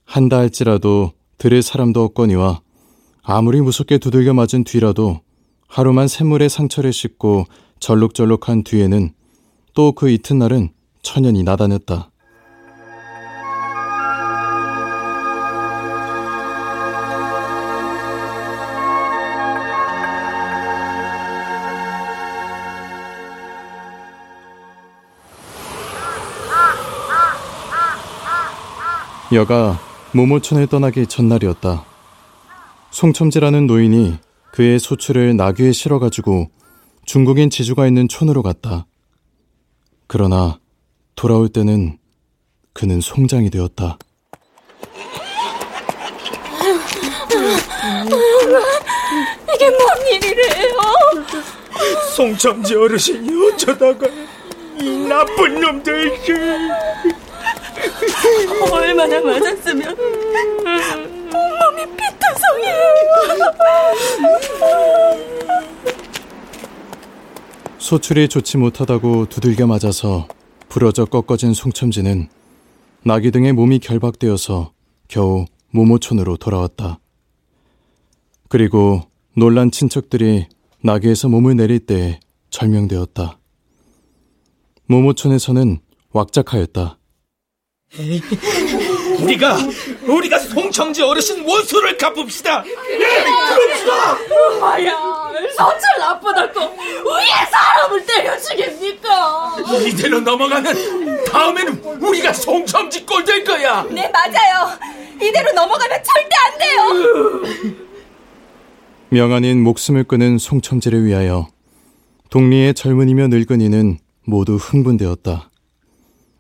한다 0.04 0.38
할지라도 0.38 1.12
들을 1.38 1.62
사람도 1.62 2.02
없거니와 2.02 2.62
아무리 3.22 3.60
무섭게 3.60 3.98
두들겨 3.98 4.34
맞은 4.34 4.64
뒤라도 4.64 5.20
하루만 5.68 6.08
샘물에 6.08 6.48
상처를 6.48 6.92
씻고 6.92 7.44
절룩절룩한 7.78 8.64
뒤에는 8.64 9.14
또 9.74 9.92
그 9.92 10.10
이튿날은 10.10 10.70
천연이 11.02 11.44
나다녔다. 11.44 12.09
여가 29.32 29.78
모모촌을 30.12 30.66
떠나기 30.66 31.06
전날이었다. 31.06 31.84
송첨지라는 32.90 33.68
노인이 33.68 34.18
그의 34.52 34.80
소출을 34.80 35.36
나귀에 35.36 35.70
실어가지고 35.70 36.50
중국인 37.04 37.48
지주가 37.48 37.86
있는 37.86 38.08
촌으로 38.08 38.42
갔다. 38.42 38.86
그러나 40.08 40.58
돌아올 41.14 41.48
때는 41.48 41.98
그는 42.72 43.00
송장이 43.00 43.50
되었다. 43.50 43.98
이게 49.54 49.70
뭔 49.70 50.06
일이래요? 50.12 50.76
송첨지 52.16 52.74
어르신이 52.74 53.30
어쩌다가 53.46 54.08
이 54.80 55.06
나쁜 55.08 55.60
놈들 55.60 56.20
얼마나 58.72 59.20
맞았으면 59.20 59.96
온몸이 61.34 61.96
피투성이에요. 61.96 62.80
소출이 67.78 68.28
좋지 68.28 68.58
못하다고 68.58 69.26
두들겨 69.26 69.66
맞아서 69.66 70.28
부러져 70.68 71.04
꺾어진 71.04 71.52
송첨지는 71.54 72.28
나귀 73.02 73.32
등의 73.32 73.52
몸이 73.52 73.80
결박되어서 73.80 74.72
겨우 75.08 75.46
모모촌으로 75.70 76.36
돌아왔다. 76.36 77.00
그리고 78.48 79.02
놀란 79.36 79.70
친척들이 79.70 80.46
나귀에서 80.82 81.28
몸을 81.28 81.56
내릴 81.56 81.80
때 81.80 82.20
절명되었다. 82.50 83.38
모모촌에서는 84.86 85.78
왁작하였다. 86.12 86.99
에이, 87.99 88.22
우리가 89.18 89.59
우리가 90.07 90.38
송청지 90.38 91.03
어르신 91.03 91.45
원수를 91.45 91.99
갚읍시다. 91.99 92.62
네, 92.62 92.70
그럽시다. 92.76 94.14
뭐야, 94.61 94.93
선출 95.57 95.88
나쁘다고 95.99 96.61
위에 96.61 97.51
사람을 97.51 98.07
때려 98.07 98.38
죽입니까? 98.38 99.57
이대로 99.88 100.20
넘어가면 100.20 101.24
다음에는 101.24 101.82
우리가 102.01 102.32
송청지 102.32 103.05
꼴 103.05 103.24
될 103.24 103.43
거야. 103.43 103.82
네, 103.91 104.09
맞아요. 104.09 104.78
이대로 105.20 105.51
넘어가면 105.53 106.03
절대 106.05 106.36
안 106.47 106.59
돼요. 106.59 107.74
명안인 109.09 109.64
목숨을 109.64 110.05
끊은 110.05 110.38
송첨지를 110.38 111.05
위하여 111.07 111.49
동리의 112.30 112.74
젊은이며 112.74 113.26
늙은이는 113.26 113.99
모두 114.24 114.55
흥분되었다. 114.55 115.51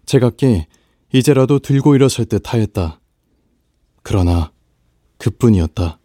제각기 0.06 0.66
이제라도 1.12 1.58
들고 1.58 1.94
일어설 1.94 2.24
듯 2.24 2.52
하였다. 2.52 3.00
그러나 4.02 4.52
그뿐이었다. 5.18 5.98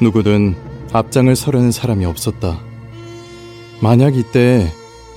누구든 0.00 0.54
앞장을 0.92 1.34
서려는 1.34 1.70
사람이 1.72 2.04
없었다. 2.04 2.60
만약 3.82 4.16
이때 4.16 4.70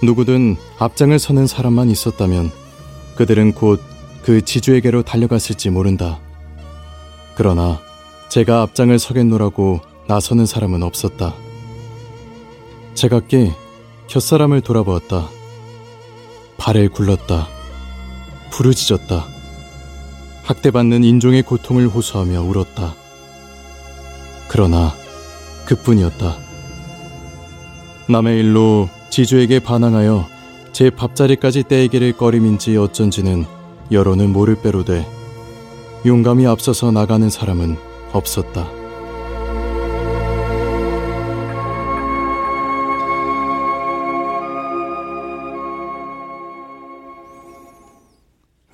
누구든 0.03 0.55
앞장을 0.77 1.17
서는 1.19 1.47
사람만 1.47 1.89
있었다면 1.89 2.51
그들은 3.15 3.53
곧 3.53 3.89
그 4.29 4.43
지주에게로 4.43 5.03
달려갔을지 5.03 5.69
모른다. 5.69 6.19
그러나 7.35 7.79
제가 8.29 8.61
앞장을 8.61 8.97
서겠노라고 8.99 9.79
나서는 10.07 10.45
사람은 10.45 10.83
없었다. 10.83 11.33
제각기 12.99 13.53
곁사람을 14.07 14.59
돌아보았다. 14.59 15.29
발을 16.57 16.89
굴렀다. 16.89 17.47
부르짖었다. 18.51 19.25
학대받는 20.43 21.05
인종의 21.05 21.43
고통을 21.43 21.87
호소하며 21.87 22.41
울었다. 22.41 22.93
그러나 24.49 24.93
그뿐이었다. 25.65 26.35
남의 28.09 28.39
일로 28.39 28.89
지주에게 29.09 29.59
반항하여 29.59 30.27
제 30.73 30.89
밥자리까지 30.89 31.69
떼기를 31.69 32.17
꺼림인지 32.17 32.75
어쩐지는 32.75 33.45
여론은 33.93 34.33
모를 34.33 34.61
빼로 34.61 34.83
돼 34.83 35.07
용감히 36.05 36.45
앞서서 36.47 36.91
나가는 36.91 37.29
사람은 37.29 37.77
없었다. 38.11 38.78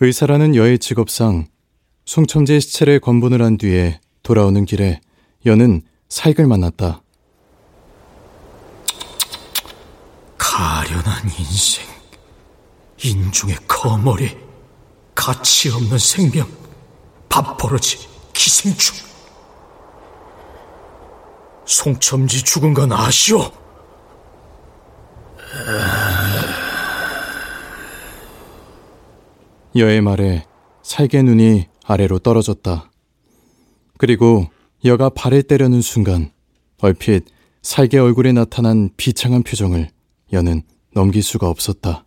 의사라는 0.01 0.55
여의 0.55 0.77
직업상 0.77 1.47
송첨지의 2.03 2.59
시체를 2.59 2.99
건분을 2.99 3.41
한 3.41 3.57
뒤에 3.57 4.01
돌아오는 4.23 4.65
길에 4.65 4.99
여는 5.45 5.83
사익을 6.09 6.47
만났다. 6.47 7.01
가련한 10.37 11.29
인생, 11.39 11.85
인중의 13.01 13.55
거머리, 13.67 14.37
가치 15.15 15.69
없는 15.69 15.97
생명, 15.97 16.45
밥버러지, 17.29 18.07
기생충. 18.33 18.97
송첨지 21.65 22.43
죽은 22.43 22.73
건 22.73 22.91
아시오? 22.91 23.49
여의 29.75 29.99
말에 29.99 30.45
살개 30.83 31.21
눈이 31.21 31.65
아래로 31.83 32.19
떨어졌다. 32.19 32.89
그리고 33.97 34.47
여가 34.85 35.09
발을 35.09 35.43
때려는 35.43 35.81
순간 35.81 36.31
얼핏 36.81 37.25
살개 37.61 37.97
얼굴에 37.97 38.31
나타난 38.31 38.89
비창한 38.95 39.43
표정을 39.43 39.89
여는 40.31 40.61
넘길 40.93 41.21
수가 41.23 41.49
없었다. 41.49 42.05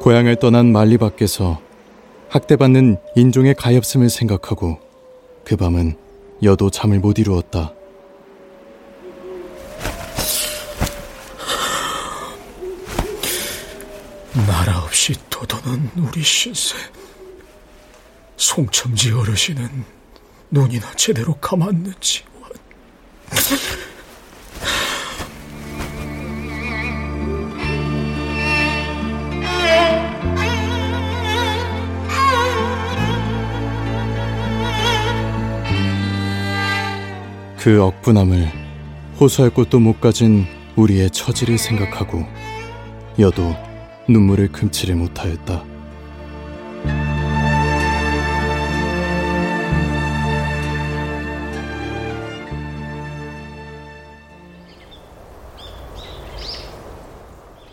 고향을 0.00 0.36
떠난 0.36 0.70
만리 0.70 0.98
밖에서 0.98 1.60
학대받는 2.28 2.98
인종의 3.16 3.54
가엾음을 3.54 4.10
생각하고 4.10 4.78
그 5.44 5.56
밤은 5.56 5.96
여도 6.42 6.68
잠을 6.68 7.00
못 7.00 7.18
이루었다. 7.18 7.72
없이 15.06 15.14
떠도는 15.30 15.90
우리 15.98 16.20
신세. 16.20 16.74
송첨지 18.36 19.12
어르신은 19.12 19.84
눈이나 20.50 20.92
제대로 20.94 21.34
감았는지. 21.34 22.24
그 37.58 37.82
억분함을 37.82 38.50
호소할 39.20 39.50
곳도 39.50 39.78
못 39.78 40.00
가진 40.00 40.46
우리의 40.74 41.10
처지를 41.10 41.58
생각하고 41.58 42.24
여도 43.18 43.65
눈물을 44.08 44.52
금치를 44.52 44.94
못하였다. 44.94 45.64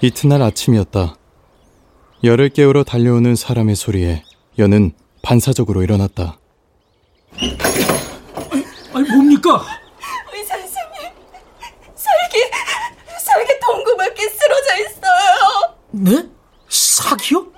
이튿날 0.01 0.41
아침이었다. 0.41 1.15
열을 2.25 2.49
깨우러 2.49 2.83
달려오는 2.83 3.35
사람의 3.35 3.75
소리에 3.75 4.23
여는 4.59 4.91
반사적으로 5.21 5.81
일어났다. 5.81 6.39
아니 8.93 9.09
뭡니까? 9.09 9.63
의사 10.33 10.57
선생님, 10.57 11.11
살기, 11.95 12.37
살기 13.23 13.59
동구 13.61 13.95
밖에 13.95 14.27
쓰러져 14.27 14.89
있어요. 14.89 15.75
네? 15.93 16.27
사기요? 16.69 17.51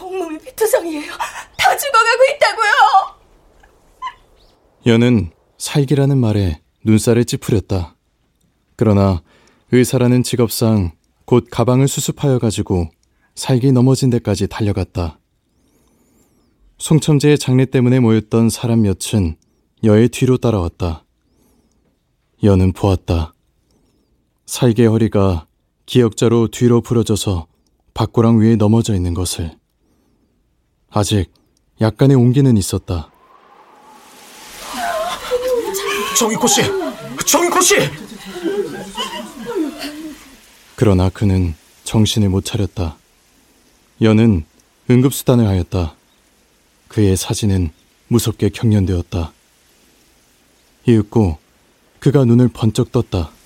온몸이 0.00 0.38
피투성이에요. 0.38 1.12
다 1.58 1.76
죽어가고 1.76 2.22
있다고요. 2.36 3.18
여는 4.86 5.32
살기라는 5.58 6.16
말에 6.16 6.62
눈살을 6.84 7.24
찌푸렸다. 7.24 7.96
그러나 8.76 9.20
의사라는 9.72 10.22
직업상 10.22 10.92
곧 11.24 11.48
가방을 11.50 11.88
수습하여 11.88 12.38
가지고 12.38 12.88
살기 13.34 13.72
넘어진 13.72 14.10
데까지 14.10 14.46
달려갔다. 14.46 15.18
송첨제의 16.78 17.38
장례 17.38 17.64
때문에 17.64 17.98
모였던 17.98 18.48
사람 18.48 18.82
몇은 18.82 19.36
여의 19.82 20.08
뒤로 20.08 20.36
따라왔다. 20.38 21.04
여는 22.44 22.72
보았다. 22.72 23.34
살기의 24.46 24.86
허리가 24.88 25.47
기역자로 25.88 26.48
뒤로 26.48 26.82
부러져서 26.82 27.46
박고랑 27.94 28.40
위에 28.40 28.56
넘어져 28.56 28.94
있는 28.94 29.14
것을. 29.14 29.56
아직 30.90 31.32
약간의 31.80 32.14
온기는 32.14 32.54
있었다. 32.58 33.10
정익호 36.18 36.46
씨! 36.46 36.60
정익호 37.26 37.60
씨! 37.62 37.74
그러나 40.76 41.08
그는 41.08 41.54
정신을 41.84 42.28
못 42.28 42.44
차렸다. 42.44 42.98
여는 44.02 44.44
응급수단을 44.90 45.46
하였다. 45.48 45.96
그의 46.88 47.16
사진은 47.16 47.70
무섭게 48.08 48.50
경련되었다. 48.50 49.32
이윽고 50.86 51.38
그가 51.98 52.26
눈을 52.26 52.48
번쩍 52.48 52.92
떴다. 52.92 53.37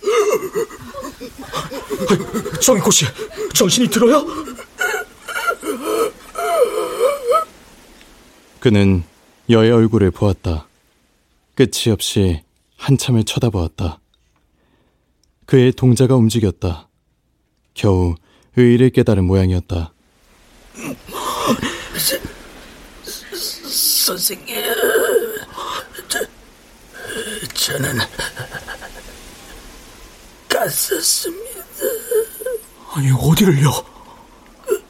정익호 2.61 2.91
씨, 2.91 3.05
정신이 3.55 3.89
들어요? 3.89 4.25
그는 8.61 9.03
여의 9.51 9.71
얼굴을 9.73 10.11
보았다. 10.13 10.69
끝이 11.55 11.93
없이 11.93 12.43
한참을 12.77 13.25
쳐다보았다. 13.25 13.99
그의 15.47 15.73
동자가 15.73 16.15
움직였다. 16.17 16.89
겨우 17.75 18.15
의의를 18.57 18.91
깨달은 18.91 19.25
모양이었다. 19.25 19.93
선생님, 24.05 24.57
저, 26.09 26.19
저는 27.55 27.99
갔었습니다. 30.49 31.52
아니, 32.95 33.11
어디를요? 33.11 33.71
그, 34.67 34.83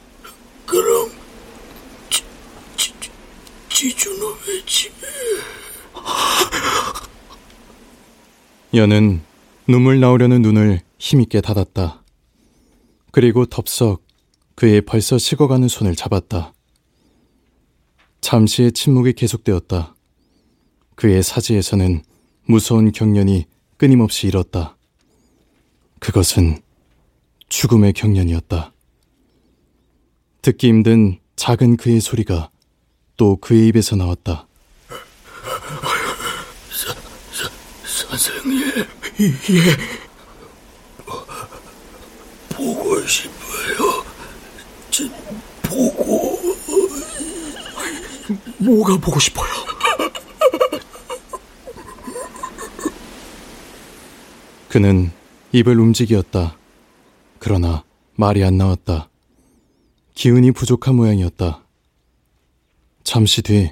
그럼, 0.65 1.11
지, 2.09 2.23
지, 2.75 2.93
지주놈의 3.69 4.65
집에. 4.65 5.07
여는 8.73 9.21
눈물 9.67 9.99
나오려는 9.99 10.41
눈을 10.41 10.81
힘있게 10.97 11.41
닫았다. 11.41 12.03
그리고 13.11 13.45
덥석 13.45 14.03
그의 14.55 14.81
벌써 14.81 15.17
식어가는 15.17 15.67
손을 15.67 15.95
잡았다. 15.95 16.53
잠시의 18.21 18.71
침묵이 18.71 19.13
계속되었다. 19.13 19.95
그의 20.95 21.21
사지에서는 21.21 22.03
무서운 22.45 22.91
경련이 22.91 23.45
끊임없이 23.77 24.27
일었다. 24.27 24.75
그것은 25.99 26.61
죽음의 27.53 27.93
경련이었다. 27.93 28.73
듣기 30.41 30.69
힘든 30.69 31.19
작은 31.35 31.77
그의 31.77 32.01
소리가 32.01 32.49
또 33.15 33.35
그의 33.35 33.67
입에서 33.67 33.95
나왔다. 33.95 34.47
서, 36.71 36.93
서, 37.31 37.49
선생님, 37.85 38.59
예. 39.19 39.77
보고 42.49 43.05
싶어요. 43.05 44.03
진, 44.89 45.11
보고. 45.61 46.39
뭐가 48.57 48.97
보고 48.97 49.19
싶어요? 49.19 49.53
그는 54.69 55.11
입을 55.51 55.79
움직였다. 55.79 56.57
그러나 57.43 57.83
말이 58.15 58.41
안 58.41 58.57
나왔다. 58.57 59.09
기운이 60.15 60.53
부족한 60.53 60.95
모양이었다. 60.95 61.61
잠시 63.03 63.41
뒤 63.41 63.69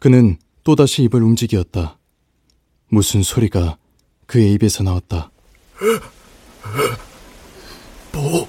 그는 0.00 0.36
또다시 0.64 1.04
입을 1.04 1.22
움직였다. 1.22 1.96
무슨 2.88 3.22
소리가 3.22 3.78
그의 4.26 4.52
입에서 4.54 4.82
나왔다. 4.82 5.30
보, 8.10 8.48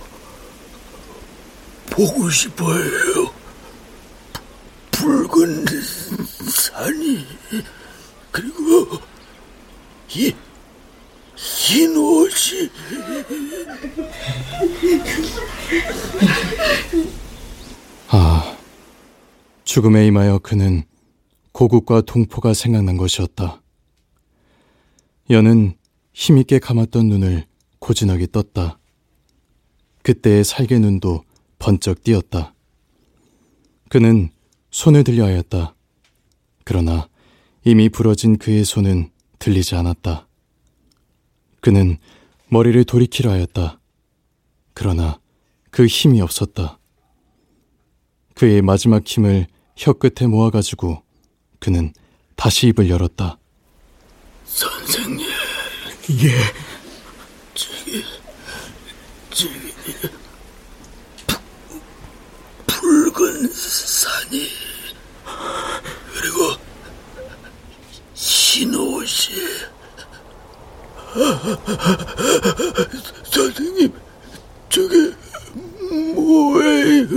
보고 1.91 2.27
싶어요. 2.31 3.31
붉은 4.89 5.65
산이, 6.49 7.23
그리고 8.31 8.97
이, 10.15 10.33
흰 11.35 11.95
옷이. 11.95 12.69
아, 18.07 18.57
죽음에 19.63 20.07
임하여 20.07 20.39
그는 20.39 20.83
고국과 21.51 22.01
동포가 22.01 22.53
생각난 22.53 22.97
것이었다. 22.97 23.61
여는 25.29 25.75
힘있게 26.13 26.59
감았던 26.59 27.07
눈을 27.07 27.45
고진하게 27.79 28.27
떴다. 28.27 28.79
그때의 30.03 30.43
살개 30.43 30.79
눈도 30.79 31.23
번쩍 31.59 32.03
띄었다. 32.03 32.53
그는 33.89 34.29
손을 34.71 35.03
들려 35.03 35.25
하였다. 35.25 35.75
그러나 36.63 37.07
이미 37.63 37.89
부러진 37.89 38.37
그의 38.37 38.65
손은 38.65 39.09
들리지 39.39 39.75
않았다. 39.75 40.27
그는 41.65 41.97
머리를 42.49 42.83
돌이키려 42.83 43.31
하였다. 43.31 43.79
그러나 44.75 45.19
그 45.71 45.87
힘이 45.87 46.21
없었다. 46.21 46.77
그의 48.35 48.61
마지막 48.61 49.03
힘을 49.03 49.47
혀끝에 49.75 50.27
모아가지고 50.27 51.01
그는 51.59 51.91
다시 52.35 52.67
입을 52.67 52.87
열었다. 52.87 53.39
선생님. 54.43 55.25
예. 55.25 56.37
저기, 57.55 58.03
저기, 59.31 59.73
부, 61.25 61.39
붉은 62.67 63.51
산이, 63.51 64.49
그리고 66.13 66.61
흰 68.13 68.75
옷이. 68.75 69.74
선생님, 73.23 73.93
저게 74.69 75.13
뭐예요? 76.13 77.15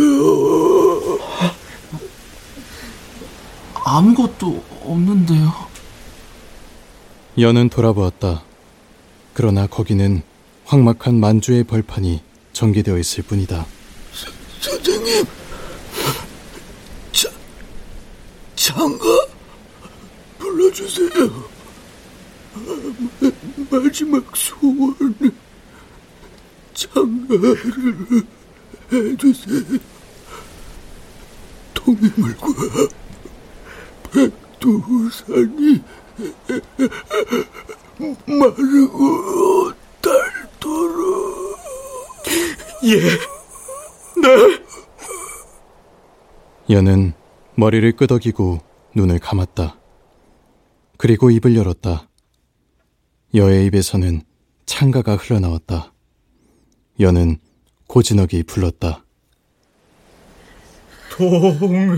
아무것도 3.85 4.63
없는데요. 4.85 5.53
여는 7.39 7.69
돌아보았다. 7.71 8.45
그러나 9.35 9.67
거기는 9.67 10.23
황막한 10.65 11.19
만주의 11.19 11.65
벌판이 11.65 12.23
전개되어 12.53 12.99
있을 12.99 13.25
뿐이다. 13.25 13.67
선생님, 14.61 15.25
자, 17.13 17.29
장가 18.57 19.27
불러주세요. 20.39 21.58
마지막 23.71 24.25
소원 24.37 24.97
장가를 26.75 27.57
해주세요. 28.93 29.79
동해물과 31.75 32.47
백두산이 34.13 35.83
마르고 38.27 39.73
닳도록 40.03 41.59
예, 42.85 43.01
네. 44.21 44.63
여는 46.71 47.13
머리를 47.57 47.91
끄덕이고 47.97 48.61
눈을 48.95 49.19
감았다. 49.19 49.79
그리고 50.97 51.31
입을 51.31 51.57
열었다. 51.57 52.08
여의 53.35 53.67
입에서는 53.67 54.23
창가가 54.65 55.17
흘러나왔다. 55.17 55.93
여는 56.99 57.37
고진하게 57.87 58.45
불렀다. 58.45 59.05
동해물과 61.11 61.97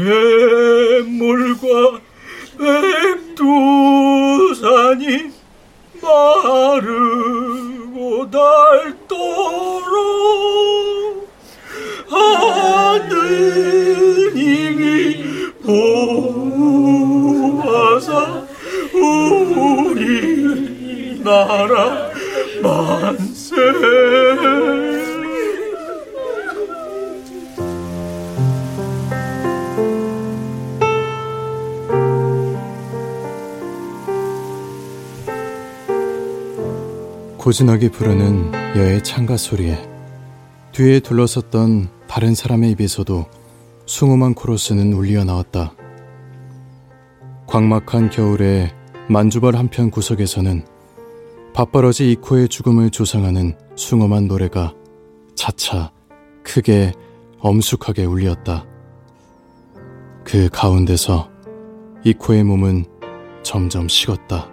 백두산이 4.19 5.31
마르고 6.03 7.21
닳도록 8.31 9.21
하느님이 14.21 15.25
보호하사 17.23 18.11
우리 18.95 19.90
나라 21.31 22.11
만세 22.61 23.55
고진하게 37.39 37.91
부르는 37.91 38.53
여의 38.77 39.03
창가 39.05 39.37
소리에 39.37 39.79
뒤에 40.73 40.99
둘러섰던 40.99 41.91
다른 42.09 42.35
사람의 42.35 42.73
입에서도 42.73 43.27
숭엄한 43.87 44.35
코러스는 44.35 44.93
울리어 44.93 45.23
나왔다. 45.25 45.75
광막한 47.47 48.11
겨울에 48.11 48.73
만주벌 49.09 49.55
한편 49.57 49.91
구석에서는 49.91 50.80
밥벌어지 51.55 52.13
이코의 52.13 52.49
죽음을 52.49 52.91
조상하는 52.91 53.59
숭엄한 53.77 54.29
노래가 54.29 54.75
차차 55.35 55.91
크게 56.43 56.93
엄숙하게 57.39 58.05
울렸다. 58.05 58.67
그 60.25 60.49
가운데서 60.51 61.31
이코의 62.05 62.45
몸은 62.45 62.85
점점 63.43 63.89
식었다. 63.89 64.49